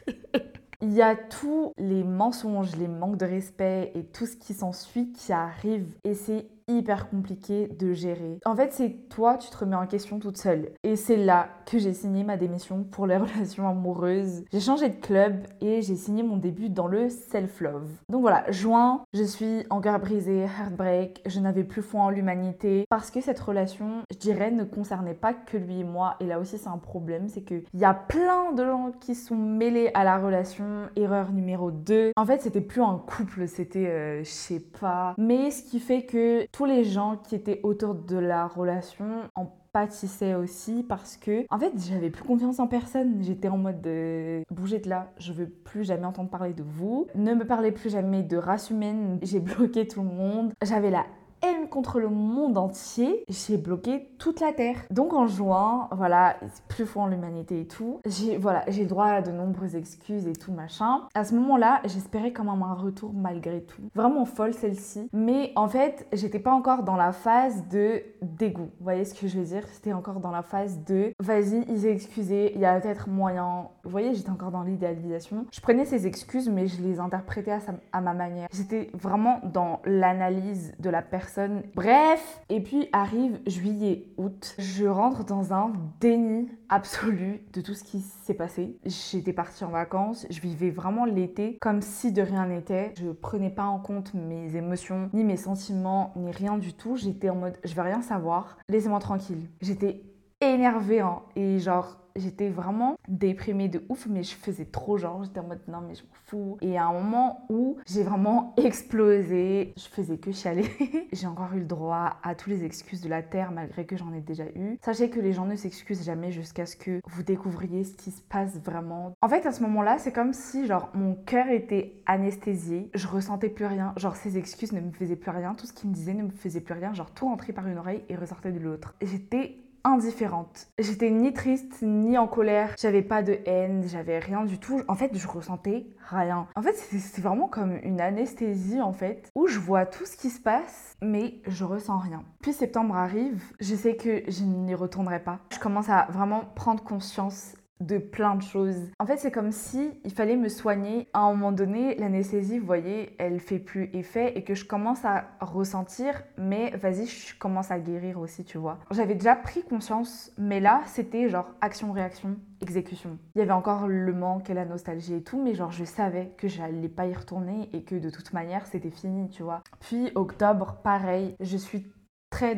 Il 0.83 0.93
y 0.93 1.03
a 1.03 1.17
tous 1.17 1.73
les 1.79 2.05
mensonges, 2.05 2.77
les 2.77 2.89
manques 2.89 3.17
de 3.17 3.25
respect 3.25 3.93
et 3.95 4.05
tout 4.05 4.27
ce 4.27 4.37
qui 4.37 4.53
s'ensuit 4.53 5.13
qui 5.13 5.33
arrive 5.33 5.87
et 6.05 6.15
c'est 6.15 6.49
hyper 6.69 7.09
compliqué 7.09 7.69
de 7.69 7.93
gérer. 7.93 8.39
En 8.45 8.57
fait, 8.57 8.73
c'est 8.73 9.09
toi, 9.09 9.37
tu 9.37 9.49
te 9.51 9.57
remets 9.57 9.77
en 9.77 9.87
question 9.87 10.19
toute 10.19 10.37
seule. 10.37 10.71
Et 10.83 10.97
c'est 10.97 11.17
là 11.17 11.49
que 11.65 11.79
j'ai 11.79 11.93
signé 11.93 12.25
ma 12.25 12.37
démission 12.37 12.83
pour 12.83 13.07
les 13.07 13.17
relations 13.17 13.69
amoureuses. 13.69 14.45
J'ai 14.53 14.61
changé 14.61 14.89
de 14.89 14.97
club 14.97 15.47
et 15.61 15.83
j'ai 15.83 15.95
signé 15.95 16.23
mon 16.23 16.37
début 16.37 16.69
dans 16.69 16.89
le 16.89 17.09
self-love. 17.09 17.89
Donc 18.09 18.23
voilà, 18.23 18.51
juin, 18.51 19.05
je 19.15 19.23
suis 19.23 19.65
en 19.71 19.81
cœur 19.81 19.99
brisé, 20.01 20.47
heartbreak, 20.61 21.23
je 21.27 21.41
n'avais 21.41 21.65
plus 21.65 21.83
foi 21.83 22.03
en 22.03 22.11
l'humanité 22.11 22.85
parce 22.91 23.11
que 23.11 23.21
cette 23.21 23.39
relation, 23.39 24.03
je 24.11 24.19
dirais, 24.19 24.51
ne 24.51 24.65
concernait 24.65 25.15
pas 25.15 25.35
que 25.35 25.57
lui 25.57 25.81
et 25.81 25.85
moi. 25.85 26.17
Et 26.21 26.27
là 26.27 26.41
aussi, 26.41 26.59
c'est 26.59 26.69
un 26.69 26.79
problème, 26.79 27.29
c'est 27.29 27.43
qu'il 27.43 27.65
y 27.75 27.85
a 27.85 27.95
plein 27.95 28.53
de 28.53 28.65
gens 28.65 28.93
qui 29.01 29.15
sont 29.15 29.37
mêlés 29.37 29.91
à 29.95 30.05
la 30.05 30.19
relation. 30.19 30.89
Erreur 30.97 31.33
numéro 31.33 31.71
2. 31.71 32.13
En 32.17 32.27
fait, 32.27 32.43
c'était 32.43 32.61
plus 32.61 32.83
un 32.83 32.99
couple, 32.99 33.47
c'était, 33.47 33.87
euh, 33.87 34.25
je 34.25 34.31
sais 34.31 34.61
pas. 34.61 35.15
Mais 35.19 35.51
ce 35.51 35.63
qui 35.63 35.81
fait 35.81 36.03
que 36.03 36.47
tous 36.57 36.65
les 36.65 36.85
gens 36.85 37.19
qui 37.23 37.35
étaient 37.35 37.61
autour 37.65 37.95
de 37.95 38.17
la 38.17 38.47
relation 38.47 39.29
en 39.35 39.45
pâtissait 39.73 40.35
aussi 40.35 40.83
parce 40.83 41.19
que 41.19 41.45
en 41.51 41.59
fait 41.59 41.73
j'avais 41.87 42.09
plus 42.09 42.25
confiance 42.25 42.61
en 42.61 42.67
personne. 42.67 43.23
J'étais 43.23 43.49
en 43.49 43.59
mode 43.59 43.83
de 43.83 44.43
bougez 44.51 44.79
de 44.79 44.89
là 44.89 45.13
je 45.19 45.35
veux 45.35 45.51
plus 45.51 45.85
jamais 45.85 46.07
entendre 46.07 46.31
parler 46.31 46.55
de 46.55 46.63
vous. 46.63 47.09
Ne 47.15 47.35
me 47.35 47.45
parlez 47.47 47.73
plus 47.73 47.91
jamais 47.91 48.23
de 48.23 48.39
race 48.39 48.71
humaine. 48.71 49.19
J'ai 49.21 49.41
bloqué 49.41 49.87
tout 49.87 50.01
le 50.01 50.09
monde. 50.09 50.55
J'avais 50.63 50.91
la 50.91 51.05
haine 51.43 51.69
contre 51.69 52.01
le 52.01 52.09
monde 52.09 52.59
entier, 52.59 53.25
j'ai 53.29 53.57
bloqué 53.57 54.09
toute 54.19 54.41
la 54.41 54.53
Terre. 54.53 54.77
Donc 54.91 55.13
en 55.13 55.27
juin, 55.27 55.89
voilà, 55.93 56.37
plus 56.69 56.87
fort 56.87 57.03
en 57.03 57.07
l'humanité 57.07 57.61
et 57.61 57.67
tout, 57.67 58.01
j'ai 58.07 58.37
voilà, 58.37 58.65
j'ai 58.69 58.85
droit 58.85 59.07
à 59.07 59.23
de 59.23 59.31
nombreuses 59.31 59.77
excuses 59.77 60.27
et 60.27 60.33
tout 60.33 60.53
machin. 60.53 61.03
À 61.15 61.25
ce 61.25 61.35
moment-là, 61.35 61.81
j'espérais 61.85 62.33
quand 62.33 62.45
même 62.45 62.63
un 62.63 62.75
retour 62.75 63.13
malgré 63.15 63.63
tout. 63.63 63.83
Vraiment 63.95 64.25
folle 64.25 64.55
celle-ci. 64.55 65.09
Mais 65.13 65.53
en 65.57 65.69
fait, 65.69 66.07
j'étais 66.13 66.39
pas 66.39 66.53
encore 66.53 66.83
dans 66.83 66.97
la 66.97 67.13
phase 67.13 67.65
de 67.69 68.03
dégoût. 68.23 68.71
Vous 68.79 68.85
voyez 68.85 69.05
ce 69.05 69.15
que 69.15 69.29
je 69.29 69.39
veux 69.39 69.45
dire? 69.45 69.67
C'était 69.69 69.93
encore 69.93 70.21
dans 70.21 70.31
la 70.31 70.43
phase 70.43 70.81
de 70.85 71.13
vas-y, 71.21 71.65
ils 71.69 71.87
excusé, 71.87 72.53
il 72.55 72.61
y 72.61 72.65
a 72.65 72.81
peut-être 72.81 73.09
moyen. 73.09 73.69
Vous 73.85 73.91
voyez, 73.91 74.15
j'étais 74.15 74.31
encore 74.31 74.51
dans 74.51 74.63
l'idéalisation. 74.63 75.47
Je 75.53 75.61
prenais 75.61 75.85
ces 75.85 76.07
excuses, 76.07 76.49
mais 76.49 76.67
je 76.67 76.83
les 76.83 76.99
interprétais 76.99 77.53
à, 77.53 77.61
à 77.93 78.01
ma 78.01 78.15
manière. 78.15 78.49
J'étais 78.53 78.91
vraiment 78.95 79.41
dans 79.45 79.81
l'analyse 79.85 80.75
de 80.79 80.91
la 80.91 81.03
personne 81.03 81.36
Bref, 81.75 82.43
et 82.49 82.61
puis 82.61 82.89
arrive 82.93 83.41
juillet, 83.47 84.09
août. 84.17 84.55
Je 84.59 84.87
rentre 84.87 85.25
dans 85.25 85.53
un 85.53 85.73
déni 86.01 86.49
absolu 86.69 87.43
de 87.53 87.61
tout 87.61 87.75
ce 87.75 87.85
qui 87.85 88.01
s'est 88.01 88.35
passé. 88.35 88.79
J'étais 88.85 89.33
partie 89.33 89.65
en 89.65 89.71
vacances, 89.71 90.27
je 90.31 90.41
vivais 90.41 90.71
vraiment 90.71 91.05
l'été 91.05 91.59
comme 91.61 91.83
si 91.83 92.13
de 92.13 92.23
rien 92.23 92.47
n'était. 92.47 92.93
Je 92.99 93.11
prenais 93.11 93.51
pas 93.51 93.65
en 93.65 93.79
compte 93.79 94.15
mes 94.15 94.57
émotions, 94.57 95.11
ni 95.13 95.25
mes 95.25 95.37
sentiments, 95.37 96.13
ni 96.17 96.31
rien 96.31 96.59
du 96.59 96.73
tout. 96.73 96.97
J'étais 96.97 97.31
en 97.31 97.37
mode, 97.37 97.59
je 97.65 97.75
vais 97.75 97.83
rien 97.83 98.03
savoir, 98.03 98.57
laissez-moi 98.69 98.99
tranquille. 98.99 99.49
J'étais 99.61 100.03
énervée 100.41 101.01
hein, 101.01 101.23
et 101.35 101.59
genre 101.59 101.99
j'étais 102.17 102.49
vraiment 102.49 102.97
déprimée 103.09 103.69
de 103.69 103.83
ouf, 103.89 104.07
mais 104.09 104.23
je 104.23 104.35
faisais 104.35 104.65
trop 104.65 104.97
genre, 104.97 105.23
j'étais 105.25 105.41
en 105.41 105.45
mode 105.45 105.61
non 105.69 105.81
mais 105.87 105.95
je 105.95 106.03
m'en 106.03 106.09
fous. 106.25 106.59
Et 106.61 106.79
à 106.79 106.87
un 106.87 106.93
moment 106.93 107.47
où 107.49 107.77
j'ai 107.87 108.03
vraiment 108.03 108.55
explosé, 108.57 109.75
je 109.77 109.89
faisais 109.89 110.19
que 110.19 110.33
chialer. 110.33 110.67
j'ai 111.13 111.27
encore 111.27 111.53
eu 111.55 111.61
le 111.61 111.67
droit 111.67 112.17
à 112.23 112.35
toutes 112.35 112.49
les 112.49 112.65
excuses 112.65 113.01
de 113.01 113.09
la 113.09 113.23
Terre 113.23 113.53
malgré 113.53 113.87
que 113.87 113.97
j'en 113.97 114.13
ai 114.13 114.21
déjà 114.21 114.45
eu. 114.55 114.79
Sachez 114.83 115.11
que 115.11 115.21
les 115.21 115.33
gens 115.33 115.47
ne 115.47 115.57
s'excusent 115.57 116.05
jamais 116.05 116.33
jusqu'à 116.33 116.67
ce 116.67 116.77
que 116.77 117.01
vous 117.07 117.23
découvriez 117.23 117.85
ce 117.85 117.95
qui 117.95 118.11
se 118.11 118.23
passe 118.23 118.59
vraiment. 118.61 119.15
En 119.23 119.29
fait 119.29 119.47
à 119.47 119.53
ce 119.53 119.63
moment-là 119.63 119.99
c'est 119.99 120.13
comme 120.13 120.33
si 120.33 120.67
genre 120.67 120.91
mon 120.95 121.15
cœur 121.15 121.49
était 121.49 122.03
anesthésié, 122.07 122.91
je 122.95 123.07
ressentais 123.07 123.49
plus 123.49 123.67
rien, 123.67 123.93
genre 123.97 124.17
ces 124.17 124.39
excuses 124.39 124.73
ne 124.73 124.81
me 124.81 124.91
faisaient 124.93 125.17
plus 125.17 125.31
rien, 125.31 125.55
tout 125.55 125.67
ce 125.67 125.73
qu'ils 125.73 125.91
me 125.91 125.95
disaient 125.95 126.15
ne 126.15 126.25
me 126.25 126.31
faisait 126.31 126.61
plus 126.61 126.75
rien, 126.75 126.93
genre 126.93 127.11
tout 127.11 127.27
rentrait 127.27 127.53
par 127.53 127.67
une 127.67 127.79
oreille 127.79 128.03
et 128.09 128.17
ressortait 128.17 128.53
de 128.53 128.59
l'autre. 128.59 128.95
J'étais 129.03 129.66
indifférente. 129.87 130.69
J'étais 130.79 131.11
ni 131.11 131.33
triste 131.33 131.83
ni 131.83 132.19
en 132.19 132.27
colère. 132.27 132.75
J'avais 132.79 133.03
pas 133.03 133.23
de 133.23 133.39
haine, 133.47 133.85
j'avais 133.87 134.19
rien 134.19 134.45
du 134.45 134.59
tout. 134.59 134.83
En 134.89 134.95
fait, 134.95 135.11
je 135.15 135.29
ressentais 135.29 135.87
rien. 136.11 136.47
En 136.57 136.63
fait, 136.63 136.75
c'est 136.75 137.23
vraiment 137.23 137.49
comme 137.49 137.79
une 137.83 138.01
anesthésie 138.01 138.81
en 138.81 138.93
fait 138.93 139.31
où 139.35 139.47
je 139.47 139.59
vois 139.59 139.87
tout 139.87 140.05
ce 140.05 140.17
qui 140.17 140.31
se 140.31 140.41
passe 140.41 140.97
mais 141.03 141.41
je 141.47 141.65
ressens 141.65 141.99
rien. 141.99 142.25
Puis 142.43 142.53
septembre 142.53 142.97
arrive, 142.97 143.43
je 143.61 143.75
sais 143.75 143.97
que 143.97 144.23
je 144.29 144.45
n'y 144.45 144.75
retournerai 144.75 145.21
pas. 145.21 145.39
Je 145.53 145.59
commence 145.59 145.89
à 145.89 146.07
vraiment 146.11 146.45
prendre 146.55 146.83
conscience 146.83 147.55
de 147.81 147.99
plein 147.99 148.37
de 148.37 148.43
choses. 148.43 148.91
En 148.99 149.07
fait, 149.07 149.17
c'est 149.19 149.31
comme 149.31 149.53
si 149.53 149.91
il 150.05 150.13
fallait 150.13 150.37
me 150.37 150.49
soigner. 150.49 151.09
À 151.13 151.21
un 151.21 151.31
moment 151.33 151.53
donné, 151.53 151.95
l'anesthésie, 151.97 152.59
vous 152.59 152.67
voyez, 152.67 153.15
elle 153.19 153.41
fait 153.41 153.59
plus 153.59 153.91
effet 153.93 154.37
et 154.37 154.45
que 154.45 154.55
je 154.55 154.65
commence 154.65 155.05
à 155.05 155.25
ressentir, 155.41 156.23
mais 156.39 156.71
vas-y, 156.77 157.07
je 157.07 157.39
commence 157.39 157.71
à 157.71 157.79
guérir 157.79 158.19
aussi, 158.19 158.45
tu 158.45 158.59
vois. 158.59 158.79
J'avais 158.91 159.15
déjà 159.15 159.37
pris 159.37 159.63
conscience, 159.63 160.33
mais 160.39 160.61
là, 160.61 160.83
c'était 160.87 161.29
genre 161.29 161.49
action-réaction, 161.61 162.37
exécution. 162.61 163.19
Il 163.35 163.41
y 163.41 163.43
avait 163.43 163.53
encore 163.53 163.89
le 163.89 164.13
manque 164.13 164.49
et 164.51 164.55
la 164.55 164.65
nostalgie 164.65 165.15
et 165.15 165.23
tout, 165.23 165.43
mais 165.43 165.55
genre 165.55 165.73
je 165.73 165.85
savais 165.85 166.33
que 166.37 166.49
j'allais 166.49 166.89
pas 166.89 167.07
y 167.07 167.15
retourner 167.15 167.69
et 167.73 167.83
que 167.83 167.97
de 167.97 168.11
toute 168.11 168.33
manière, 168.33 168.67
c'était 168.67 168.91
fini, 168.91 169.29
tu 169.29 169.43
vois. 169.43 169.63
Puis 169.81 170.11
octobre, 170.15 170.79
pareil, 170.83 171.37
je 171.41 171.57
suis 171.57 171.87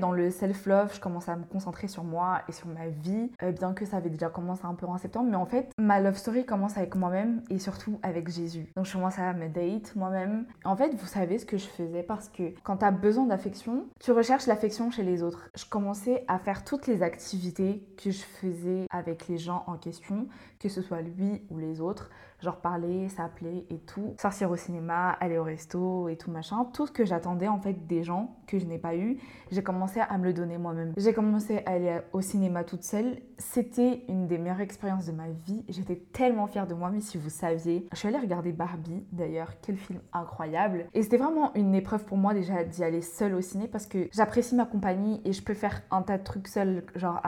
dans 0.01 0.13
le 0.13 0.31
self-love, 0.31 0.93
je 0.95 1.01
commence 1.01 1.29
à 1.29 1.37
me 1.37 1.45
concentrer 1.45 1.87
sur 1.87 2.03
moi 2.03 2.43
et 2.49 2.53
sur 2.53 2.67
ma 2.67 2.89
vie, 2.89 3.31
euh, 3.43 3.53
bien 3.53 3.75
que 3.75 3.85
ça 3.85 3.99
avait 3.99 4.11
déjà 4.11 4.29
commencé 4.29 4.63
un 4.65 4.75
peu 4.75 4.87
en 4.87 4.99
septembre, 4.99 5.29
mais 5.31 5.37
en 5.37 5.47
fait, 5.47 5.71
ma 5.79 6.01
love 6.01 6.17
story 6.17 6.45
commence 6.45 6.77
avec 6.77 6.97
moi-même 6.97 7.43
et 7.49 7.59
surtout 7.59 8.01
avec 8.03 8.29
Jésus. 8.29 8.73
Donc 8.77 8.87
je 8.87 8.93
commence 8.93 9.19
à 9.19 9.33
me 9.35 9.49
date 9.49 9.95
moi-même. 9.95 10.47
En 10.65 10.77
fait, 10.77 10.95
vous 10.95 11.07
savez 11.07 11.39
ce 11.39 11.47
que 11.47 11.59
je 11.59 11.67
faisais 11.67 12.03
parce 12.03 12.29
que 12.29 12.55
quand 12.65 12.79
tu 12.79 12.85
as 12.85 12.91
besoin 12.91 13.27
d'affection, 13.27 13.87
tu 14.01 14.11
recherches 14.11 14.47
l'affection 14.47 14.91
chez 14.91 15.05
les 15.05 15.23
autres. 15.23 15.49
Je 15.55 15.65
commençais 15.65 16.25
à 16.27 16.39
faire 16.39 16.65
toutes 16.65 16.87
les 16.87 17.03
activités 17.03 17.87
que 18.03 18.11
je 18.11 18.23
faisais 18.23 18.87
avec 18.91 19.29
les 19.29 19.39
gens 19.39 19.63
en 19.69 19.77
question, 19.77 20.27
que 20.59 20.69
ce 20.69 20.83
soit 20.83 21.03
lui 21.03 21.43
ou 21.51 21.59
les 21.59 21.81
autres 21.81 22.11
genre 22.41 22.57
parler, 22.57 23.09
s'appeler 23.09 23.67
et 23.71 23.79
tout, 23.79 24.15
sortir 24.19 24.51
au 24.51 24.57
cinéma, 24.57 25.11
aller 25.21 25.39
au 25.39 25.43
resto 25.43 26.09
et 26.09 26.17
tout 26.17 26.31
machin, 26.31 26.65
tout 26.73 26.87
ce 26.87 26.93
que 26.93 27.05
j'attendais 27.05 27.49
en 27.49 27.59
fait 27.59 27.87
des 27.87 28.03
gens 28.03 28.37
que 28.47 28.59
je 28.59 28.67
n'ai 28.67 28.79
pas 28.79 28.97
eu, 28.97 29.19
j'ai 29.51 29.63
commencé 29.63 30.01
à 30.01 30.17
me 30.19 30.25
le 30.25 30.33
donner 30.33 30.59
moi-même. 30.59 30.93
J'ai 30.97 31.13
commencé 31.13 31.63
à 31.67 31.73
aller 31.73 31.99
au 32.13 32.21
cinéma 32.21 32.65
toute 32.65 32.83
seule, 32.83 33.19
c'était 33.39 34.05
une 34.09 34.27
des 34.27 34.39
meilleures 34.39 34.61
expériences 34.61 35.07
de 35.07 35.13
ma 35.13 35.29
vie, 35.29 35.65
j'étais 35.69 35.97
tellement 35.97 36.47
fière 36.47 36.67
de 36.67 36.75
moi, 36.75 36.91
mais 36.91 37.01
si 37.01 37.19
vous 37.19 37.31
saviez, 37.31 37.87
je 37.93 37.97
suis 37.99 38.09
allée 38.09 38.19
regarder 38.19 38.53
Barbie 38.53 39.05
d'ailleurs, 39.13 39.53
quel 39.61 39.77
film 39.77 40.01
incroyable, 40.13 40.87
et 40.95 41.03
c'était 41.03 41.19
vraiment 41.19 41.53
une 41.55 41.75
épreuve 41.75 42.05
pour 42.05 42.17
moi 42.17 42.35
déjà 42.35 42.65
d'y 42.65 42.85
aller 42.85 43.03
seule 43.03 43.35
au 43.35 43.41
ciné 43.41 43.69
parce 43.69 43.87
que 43.87 44.09
j'apprécie 44.13 44.55
ma 44.55 44.65
compagnie 44.65 45.21
et 45.25 45.33
je 45.33 45.43
peux 45.43 45.55
faire 45.55 45.83
un 45.91 46.03
tas 46.03 46.19
de 46.19 46.25
trucs 46.25 46.49
seule, 46.49 46.85
genre 46.95 47.21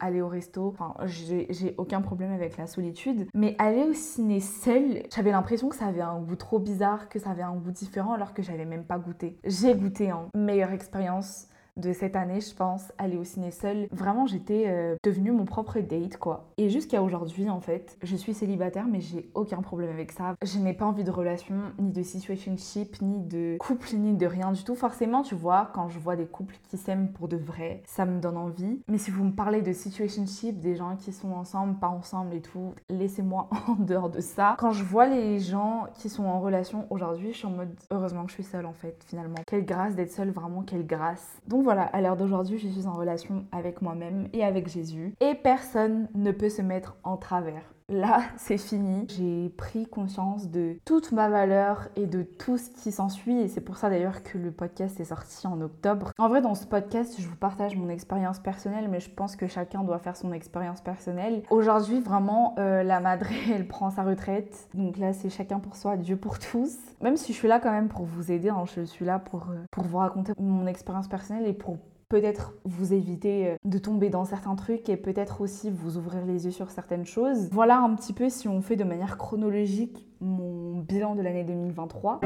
aller 0.00 0.20
au 0.20 0.28
resto, 0.28 0.68
enfin 0.68 0.94
j'ai 1.04 1.74
aucun 1.78 2.00
problème 2.00 2.32
avec 2.32 2.56
la 2.56 2.66
solitude, 2.66 3.26
mais 3.34 3.56
aller 3.58 3.84
au 3.84 3.92
ciné 3.92 4.40
j'avais 4.64 5.30
l'impression 5.30 5.68
que 5.68 5.76
ça 5.76 5.86
avait 5.86 6.00
un 6.00 6.20
goût 6.20 6.36
trop 6.36 6.58
bizarre, 6.58 7.08
que 7.08 7.18
ça 7.18 7.30
avait 7.30 7.42
un 7.42 7.54
goût 7.54 7.70
différent 7.70 8.12
alors 8.12 8.34
que 8.34 8.42
j'avais 8.42 8.64
même 8.64 8.84
pas 8.84 8.98
goûté. 8.98 9.38
J'ai 9.44 9.74
goûté, 9.74 10.12
en 10.12 10.28
meilleure 10.34 10.72
expérience 10.72 11.46
de 11.78 11.92
cette 11.92 12.16
année, 12.16 12.40
je 12.40 12.54
pense, 12.54 12.92
aller 12.98 13.16
au 13.16 13.24
ciné 13.24 13.50
seule. 13.50 13.88
Vraiment, 13.92 14.26
j'étais 14.26 14.64
euh, 14.66 14.96
devenue 15.04 15.30
mon 15.30 15.44
propre 15.44 15.80
date, 15.80 16.18
quoi. 16.18 16.48
Et 16.58 16.68
jusqu'à 16.68 17.02
aujourd'hui, 17.02 17.48
en 17.48 17.60
fait, 17.60 17.96
je 18.02 18.16
suis 18.16 18.34
célibataire, 18.34 18.86
mais 18.86 19.00
j'ai 19.00 19.30
aucun 19.34 19.62
problème 19.62 19.90
avec 19.90 20.12
ça. 20.12 20.34
Je 20.42 20.58
n'ai 20.58 20.74
pas 20.74 20.86
envie 20.86 21.04
de 21.04 21.10
relation, 21.10 21.54
ni 21.78 21.92
de 21.92 22.02
situationship, 22.02 23.00
ni 23.00 23.20
de 23.20 23.56
couple, 23.58 23.94
ni 23.94 24.14
de 24.14 24.26
rien 24.26 24.52
du 24.52 24.64
tout. 24.64 24.74
Forcément, 24.74 25.22
tu 25.22 25.34
vois, 25.34 25.70
quand 25.72 25.88
je 25.88 25.98
vois 25.98 26.16
des 26.16 26.26
couples 26.26 26.56
qui 26.68 26.76
s'aiment 26.76 27.08
pour 27.12 27.28
de 27.28 27.36
vrai, 27.36 27.82
ça 27.86 28.04
me 28.04 28.20
donne 28.20 28.36
envie. 28.36 28.82
Mais 28.88 28.98
si 28.98 29.10
vous 29.10 29.24
me 29.24 29.32
parlez 29.32 29.62
de 29.62 29.72
situationship, 29.72 30.58
des 30.60 30.74
gens 30.74 30.96
qui 30.96 31.12
sont 31.12 31.32
ensemble, 31.32 31.78
pas 31.78 31.88
ensemble 31.88 32.34
et 32.34 32.40
tout, 32.40 32.74
laissez-moi 32.88 33.48
en 33.68 33.74
dehors 33.74 34.10
de 34.10 34.20
ça. 34.20 34.56
Quand 34.58 34.72
je 34.72 34.82
vois 34.82 35.06
les 35.06 35.38
gens 35.38 35.86
qui 35.94 36.08
sont 36.08 36.24
en 36.24 36.40
relation 36.40 36.86
aujourd'hui, 36.90 37.32
je 37.32 37.38
suis 37.38 37.46
en 37.46 37.50
mode 37.50 37.74
heureusement 37.90 38.24
que 38.24 38.30
je 38.30 38.34
suis 38.34 38.44
seule, 38.44 38.66
en 38.66 38.72
fait, 38.72 39.04
finalement. 39.06 39.36
Quelle 39.46 39.64
grâce 39.64 39.94
d'être 39.94 40.10
seule, 40.10 40.30
vraiment, 40.30 40.62
quelle 40.62 40.86
grâce. 40.86 41.38
Donc 41.46 41.67
voilà, 41.68 41.82
à 41.82 42.00
l'heure 42.00 42.16
d'aujourd'hui, 42.16 42.56
je 42.56 42.66
suis 42.66 42.86
en 42.86 42.94
relation 42.94 43.44
avec 43.52 43.82
moi-même 43.82 44.28
et 44.32 44.42
avec 44.42 44.70
Jésus. 44.70 45.12
Et 45.20 45.34
personne 45.34 46.08
ne 46.14 46.32
peut 46.32 46.48
se 46.48 46.62
mettre 46.62 46.96
en 47.04 47.18
travers 47.18 47.74
là, 47.88 48.20
c'est 48.36 48.58
fini. 48.58 49.06
J'ai 49.08 49.48
pris 49.50 49.86
conscience 49.86 50.48
de 50.48 50.76
toute 50.84 51.12
ma 51.12 51.28
valeur 51.28 51.88
et 51.96 52.06
de 52.06 52.22
tout 52.22 52.58
ce 52.58 52.70
qui 52.70 52.92
s'ensuit. 52.92 53.40
Et 53.40 53.48
c'est 53.48 53.60
pour 53.60 53.76
ça 53.76 53.90
d'ailleurs 53.90 54.22
que 54.22 54.38
le 54.38 54.50
podcast 54.50 55.00
est 55.00 55.06
sorti 55.06 55.46
en 55.46 55.60
octobre. 55.60 56.12
En 56.18 56.28
vrai, 56.28 56.40
dans 56.40 56.54
ce 56.54 56.66
podcast, 56.66 57.14
je 57.18 57.26
vous 57.26 57.36
partage 57.36 57.76
mon 57.76 57.88
expérience 57.88 58.38
personnelle, 58.38 58.88
mais 58.88 59.00
je 59.00 59.10
pense 59.10 59.36
que 59.36 59.46
chacun 59.46 59.82
doit 59.82 59.98
faire 59.98 60.16
son 60.16 60.32
expérience 60.32 60.80
personnelle. 60.80 61.42
Aujourd'hui, 61.50 62.00
vraiment, 62.00 62.54
euh, 62.58 62.82
la 62.82 63.00
madré, 63.00 63.34
elle 63.54 63.66
prend 63.66 63.90
sa 63.90 64.02
retraite. 64.02 64.68
Donc 64.74 64.98
là, 64.98 65.12
c'est 65.12 65.30
chacun 65.30 65.58
pour 65.58 65.76
soi, 65.76 65.96
Dieu 65.96 66.16
pour 66.16 66.38
tous. 66.38 66.76
Même 67.00 67.16
si 67.16 67.32
je 67.32 67.38
suis 67.38 67.48
là 67.48 67.60
quand 67.60 67.72
même 67.72 67.88
pour 67.88 68.04
vous 68.04 68.30
aider, 68.32 68.50
hein, 68.50 68.64
je 68.74 68.82
suis 68.82 69.04
là 69.04 69.18
pour, 69.18 69.50
euh, 69.50 69.64
pour 69.70 69.84
vous 69.84 69.98
raconter 69.98 70.32
mon 70.38 70.66
expérience 70.66 71.08
personnelle 71.08 71.46
et 71.46 71.52
pour 71.52 71.78
peut-être 72.08 72.54
vous 72.64 72.92
éviter 72.92 73.48
euh, 73.48 73.56
de 73.64 73.78
tomber 73.78 74.10
dans 74.10 74.24
certains 74.24 74.54
trucs 74.54 74.88
et 74.88 74.96
peut-être 74.96 75.40
aussi 75.40 75.70
vous 75.70 75.96
ouvrir 75.96 76.24
les 76.24 76.46
yeux 76.46 76.50
sur 76.50 76.70
certaines 76.70 77.06
choses. 77.06 77.48
Voilà 77.52 77.78
un 77.78 77.94
petit 77.94 78.12
peu 78.12 78.28
si 78.28 78.48
on 78.48 78.62
fait 78.62 78.76
de 78.76 78.84
manière 78.84 79.18
chronologique 79.18 80.07
mon 80.20 80.78
bilan 80.78 81.14
de 81.14 81.22
l'année 81.22 81.44
2023. 81.44 82.20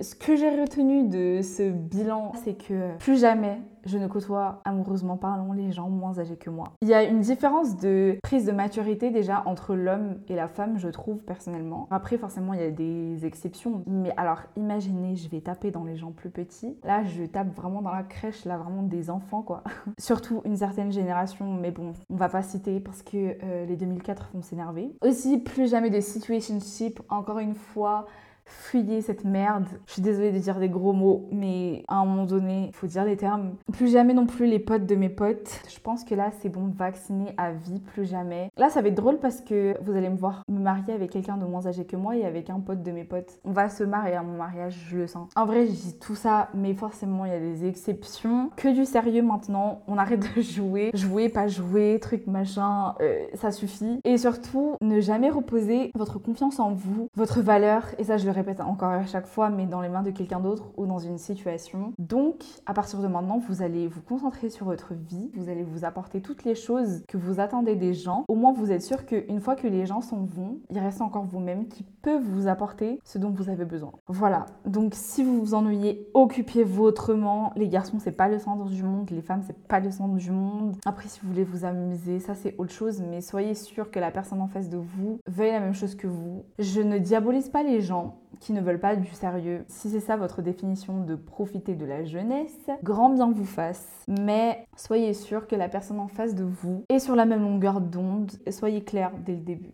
Ce 0.00 0.14
que 0.14 0.36
j'ai 0.36 0.50
retenu 0.50 1.08
de 1.08 1.42
ce 1.42 1.70
bilan, 1.70 2.32
c'est 2.44 2.54
que 2.54 2.96
plus 2.98 3.20
jamais 3.20 3.60
je 3.84 3.98
ne 3.98 4.06
côtoie 4.06 4.60
amoureusement 4.64 5.16
parlant 5.16 5.52
les 5.52 5.72
gens 5.72 5.88
moins 5.88 6.18
âgés 6.18 6.36
que 6.36 6.50
moi. 6.50 6.72
Il 6.82 6.88
y 6.88 6.94
a 6.94 7.02
une 7.02 7.20
différence 7.20 7.76
de 7.76 8.16
prise 8.22 8.46
de 8.46 8.52
maturité 8.52 9.10
déjà 9.10 9.42
entre 9.46 9.74
l'homme 9.74 10.18
et 10.28 10.34
la 10.34 10.48
femme, 10.48 10.78
je 10.78 10.88
trouve 10.88 11.18
personnellement. 11.18 11.88
Après, 11.90 12.16
forcément, 12.16 12.54
il 12.54 12.60
y 12.60 12.64
a 12.64 12.70
des 12.70 13.26
exceptions. 13.26 13.82
Mais 13.86 14.12
alors, 14.16 14.40
imaginez, 14.56 15.16
je 15.16 15.28
vais 15.28 15.40
taper 15.40 15.70
dans 15.70 15.84
les 15.84 15.96
gens 15.96 16.12
plus 16.12 16.30
petits. 16.30 16.76
Là, 16.84 17.04
je 17.04 17.24
tape 17.24 17.54
vraiment 17.54 17.82
dans 17.82 17.92
la 17.92 18.02
crèche, 18.02 18.44
là, 18.44 18.56
vraiment 18.56 18.82
des 18.82 19.10
enfants, 19.10 19.42
quoi. 19.42 19.62
Surtout 19.98 20.42
une 20.44 20.56
certaine 20.56 20.92
génération, 20.92 21.52
mais 21.52 21.70
bon, 21.70 21.92
on 22.10 22.16
va 22.16 22.28
pas 22.28 22.42
citer 22.42 22.80
parce 22.80 23.02
que 23.02 23.36
euh, 23.42 23.66
les 23.66 23.76
2004 23.76 24.30
vont 24.34 24.42
s'énerver. 24.42 24.94
Aussi, 25.02 25.21
plus 25.38 25.70
jamais 25.70 25.90
de 25.90 26.00
situationship, 26.00 27.00
encore 27.08 27.38
une 27.38 27.54
fois 27.54 28.06
fuyez 28.52 29.00
cette 29.00 29.24
merde. 29.24 29.66
Je 29.86 29.94
suis 29.94 30.02
désolée 30.02 30.32
de 30.32 30.38
dire 30.38 30.58
des 30.58 30.68
gros 30.68 30.92
mots, 30.92 31.28
mais 31.32 31.84
à 31.88 31.96
un 31.96 32.04
moment 32.04 32.24
donné, 32.24 32.66
il 32.68 32.74
faut 32.74 32.86
dire 32.86 33.04
les 33.04 33.16
termes. 33.16 33.54
Plus 33.72 33.92
jamais 33.92 34.14
non 34.14 34.26
plus 34.26 34.46
les 34.46 34.58
potes 34.58 34.86
de 34.86 34.94
mes 34.94 35.08
potes. 35.08 35.62
Je 35.68 35.80
pense 35.80 36.04
que 36.04 36.14
là, 36.14 36.30
c'est 36.40 36.48
bon, 36.48 36.72
vacciner 36.76 37.34
à 37.36 37.52
vie, 37.52 37.80
plus 37.80 38.04
jamais. 38.04 38.50
Là, 38.56 38.68
ça 38.68 38.82
va 38.82 38.88
être 38.88 38.94
drôle 38.94 39.18
parce 39.18 39.40
que 39.40 39.74
vous 39.82 39.92
allez 39.92 40.08
me 40.08 40.16
voir 40.16 40.42
me 40.48 40.60
marier 40.60 40.92
avec 40.92 41.10
quelqu'un 41.10 41.36
de 41.36 41.44
moins 41.44 41.66
âgé 41.66 41.84
que 41.84 41.96
moi 41.96 42.16
et 42.16 42.24
avec 42.24 42.50
un 42.50 42.60
pote 42.60 42.82
de 42.82 42.90
mes 42.92 43.04
potes. 43.04 43.40
On 43.44 43.52
va 43.52 43.68
se 43.68 43.84
marier 43.84 44.14
à 44.14 44.22
mon 44.22 44.36
mariage, 44.36 44.86
je 44.90 44.98
le 44.98 45.06
sens. 45.06 45.30
En 45.36 45.46
vrai, 45.46 45.66
je 45.66 45.72
dis 45.72 45.98
tout 45.98 46.14
ça, 46.14 46.48
mais 46.54 46.74
forcément, 46.74 47.24
il 47.24 47.32
y 47.32 47.34
a 47.34 47.40
des 47.40 47.66
exceptions. 47.66 48.50
Que 48.56 48.68
du 48.68 48.84
sérieux 48.84 49.22
maintenant, 49.22 49.82
on 49.86 49.98
arrête 49.98 50.20
de 50.36 50.40
jouer. 50.42 50.90
Jouer, 50.94 51.28
pas 51.28 51.48
jouer, 51.48 51.98
truc 52.00 52.26
machin, 52.26 52.94
euh, 53.00 53.24
ça 53.34 53.50
suffit. 53.50 54.00
Et 54.04 54.18
surtout, 54.18 54.76
ne 54.80 55.00
jamais 55.00 55.30
reposer 55.30 55.90
votre 55.94 56.18
confiance 56.18 56.60
en 56.60 56.72
vous, 56.72 57.08
votre 57.16 57.40
valeur, 57.40 57.86
et 57.98 58.04
ça 58.04 58.16
je 58.16 58.24
le 58.24 58.30
répète 58.30 58.41
encore 58.60 58.90
à 58.90 59.06
chaque 59.06 59.26
fois, 59.26 59.50
mais 59.50 59.66
dans 59.66 59.80
les 59.80 59.88
mains 59.88 60.02
de 60.02 60.10
quelqu'un 60.10 60.40
d'autre 60.40 60.70
ou 60.76 60.86
dans 60.86 60.98
une 60.98 61.18
situation. 61.18 61.92
Donc, 61.98 62.44
à 62.66 62.74
partir 62.74 63.00
de 63.00 63.06
maintenant, 63.06 63.38
vous 63.38 63.62
allez 63.62 63.88
vous 63.88 64.02
concentrer 64.02 64.50
sur 64.50 64.66
votre 64.66 64.94
vie, 64.94 65.30
vous 65.34 65.48
allez 65.48 65.62
vous 65.62 65.84
apporter 65.84 66.20
toutes 66.20 66.44
les 66.44 66.54
choses 66.54 67.02
que 67.08 67.16
vous 67.16 67.40
attendez 67.40 67.76
des 67.76 67.94
gens. 67.94 68.24
Au 68.28 68.34
moins, 68.34 68.52
vous 68.52 68.72
êtes 68.72 68.82
sûr 68.82 69.06
qu'une 69.06 69.40
fois 69.40 69.56
que 69.56 69.66
les 69.66 69.86
gens 69.86 70.00
s'en 70.00 70.24
vont, 70.24 70.58
il 70.70 70.78
reste 70.78 71.00
encore 71.00 71.24
vous-même 71.24 71.68
qui 71.68 71.84
peut 72.02 72.18
vous 72.18 72.48
apporter 72.48 73.00
ce 73.04 73.18
dont 73.18 73.30
vous 73.30 73.48
avez 73.48 73.64
besoin. 73.64 73.92
Voilà. 74.08 74.46
Donc, 74.66 74.92
si 74.94 75.22
vous 75.22 75.40
vous 75.40 75.54
ennuyez, 75.54 76.08
occupez-vous 76.14 76.82
autrement. 76.82 77.52
Les 77.56 77.68
garçons, 77.68 77.98
c'est 77.98 78.12
pas 78.12 78.28
le 78.28 78.38
centre 78.38 78.64
du 78.64 78.82
monde, 78.82 79.10
les 79.10 79.22
femmes, 79.22 79.42
c'est 79.46 79.58
pas 79.66 79.80
le 79.80 79.90
centre 79.90 80.14
du 80.14 80.30
monde. 80.30 80.76
Après, 80.84 81.08
si 81.08 81.20
vous 81.20 81.28
voulez 81.28 81.44
vous 81.44 81.64
amuser, 81.64 82.18
ça 82.18 82.34
c'est 82.34 82.54
autre 82.58 82.72
chose, 82.72 83.02
mais 83.08 83.20
soyez 83.20 83.54
sûr 83.54 83.90
que 83.90 83.98
la 83.98 84.10
personne 84.10 84.40
en 84.40 84.48
face 84.48 84.68
de 84.68 84.78
vous 84.78 85.18
veuille 85.26 85.52
la 85.52 85.60
même 85.60 85.74
chose 85.74 85.94
que 85.94 86.06
vous. 86.06 86.44
Je 86.58 86.80
ne 86.80 86.98
diabolise 86.98 87.48
pas 87.48 87.62
les 87.62 87.80
gens 87.80 88.16
qui 88.40 88.52
ne 88.52 88.60
veulent 88.60 88.80
pas 88.80 88.96
du 88.96 89.10
sérieux. 89.12 89.64
Si 89.68 89.90
c'est 89.90 90.00
ça 90.00 90.16
votre 90.16 90.42
définition 90.42 91.04
de 91.04 91.14
profiter 91.14 91.74
de 91.74 91.84
la 91.84 92.04
jeunesse, 92.04 92.70
grand 92.82 93.10
bien 93.10 93.30
vous 93.30 93.44
fasse. 93.44 94.04
Mais 94.08 94.66
soyez 94.76 95.14
sûr 95.14 95.46
que 95.46 95.56
la 95.56 95.68
personne 95.68 96.00
en 96.00 96.08
face 96.08 96.34
de 96.34 96.44
vous 96.44 96.84
est 96.88 96.98
sur 96.98 97.16
la 97.16 97.24
même 97.24 97.42
longueur 97.42 97.80
d'onde. 97.80 98.32
Soyez 98.50 98.84
clair 98.84 99.12
dès 99.24 99.34
le 99.34 99.40
début. 99.40 99.72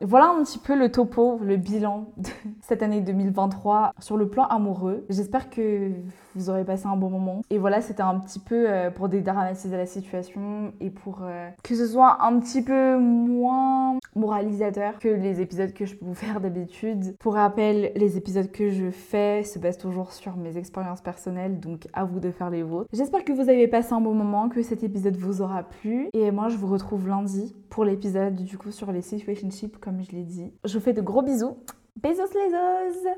Voilà 0.00 0.28
un 0.28 0.42
petit 0.42 0.58
peu 0.58 0.76
le 0.76 0.90
topo, 0.90 1.38
le 1.40 1.56
bilan 1.56 2.06
de 2.16 2.28
cette 2.60 2.82
année 2.82 3.00
2023 3.00 3.92
sur 4.00 4.16
le 4.16 4.28
plan 4.28 4.42
amoureux. 4.44 5.06
J'espère 5.08 5.50
que 5.50 5.92
vous 6.34 6.50
aurez 6.50 6.64
passé 6.64 6.86
un 6.86 6.96
bon 6.96 7.10
moment. 7.10 7.42
Et 7.48 7.58
voilà, 7.58 7.80
c'était 7.80 8.02
un 8.02 8.18
petit 8.18 8.40
peu 8.40 8.68
euh, 8.68 8.90
pour 8.90 9.08
dédramatiser 9.08 9.76
la 9.76 9.86
situation 9.86 10.72
et 10.80 10.90
pour 10.90 11.20
euh, 11.22 11.48
que 11.62 11.76
ce 11.76 11.86
soit 11.86 12.24
un 12.24 12.40
petit 12.40 12.62
peu 12.62 12.98
moins 12.98 13.98
moralisateur 14.16 14.98
que 14.98 15.08
les 15.08 15.40
épisodes 15.40 15.72
que 15.72 15.86
je 15.86 15.94
peux 15.94 16.06
vous 16.06 16.14
faire 16.14 16.40
d'habitude. 16.40 17.16
Pour 17.20 17.34
rappel, 17.34 17.92
les 17.94 18.16
épisodes 18.16 18.50
que 18.50 18.70
je 18.70 18.90
fais 18.90 19.44
se 19.44 19.60
basent 19.60 19.78
toujours 19.78 20.12
sur 20.12 20.36
mes 20.36 20.56
expériences 20.56 21.02
personnelles, 21.02 21.60
donc 21.60 21.86
à 21.92 22.04
vous 22.04 22.18
de 22.18 22.32
faire 22.32 22.50
les 22.50 22.64
vôtres. 22.64 22.88
J'espère 22.92 23.24
que 23.24 23.32
vous 23.32 23.48
avez 23.48 23.68
passé 23.68 23.92
un 23.92 24.00
bon 24.00 24.14
moment, 24.14 24.48
que 24.48 24.62
cet 24.62 24.82
épisode 24.82 25.16
vous 25.16 25.40
aura 25.40 25.62
plu. 25.62 26.08
Et 26.14 26.32
moi, 26.32 26.48
je 26.48 26.56
vous 26.56 26.66
retrouve 26.66 27.08
lundi 27.08 27.54
pour 27.70 27.84
l'épisode 27.84 28.36
du 28.36 28.56
coup 28.56 28.70
sur 28.70 28.92
les 28.92 29.02
situationships, 29.02 29.78
comme 29.84 30.02
je 30.02 30.12
l'ai 30.12 30.24
dit. 30.24 30.50
Je 30.64 30.78
vous 30.78 30.82
fais 30.82 30.94
de 30.94 31.02
gros 31.02 31.22
bisous. 31.22 31.58
Bisous 31.96 32.22
les 32.34 32.54
os 32.54 33.14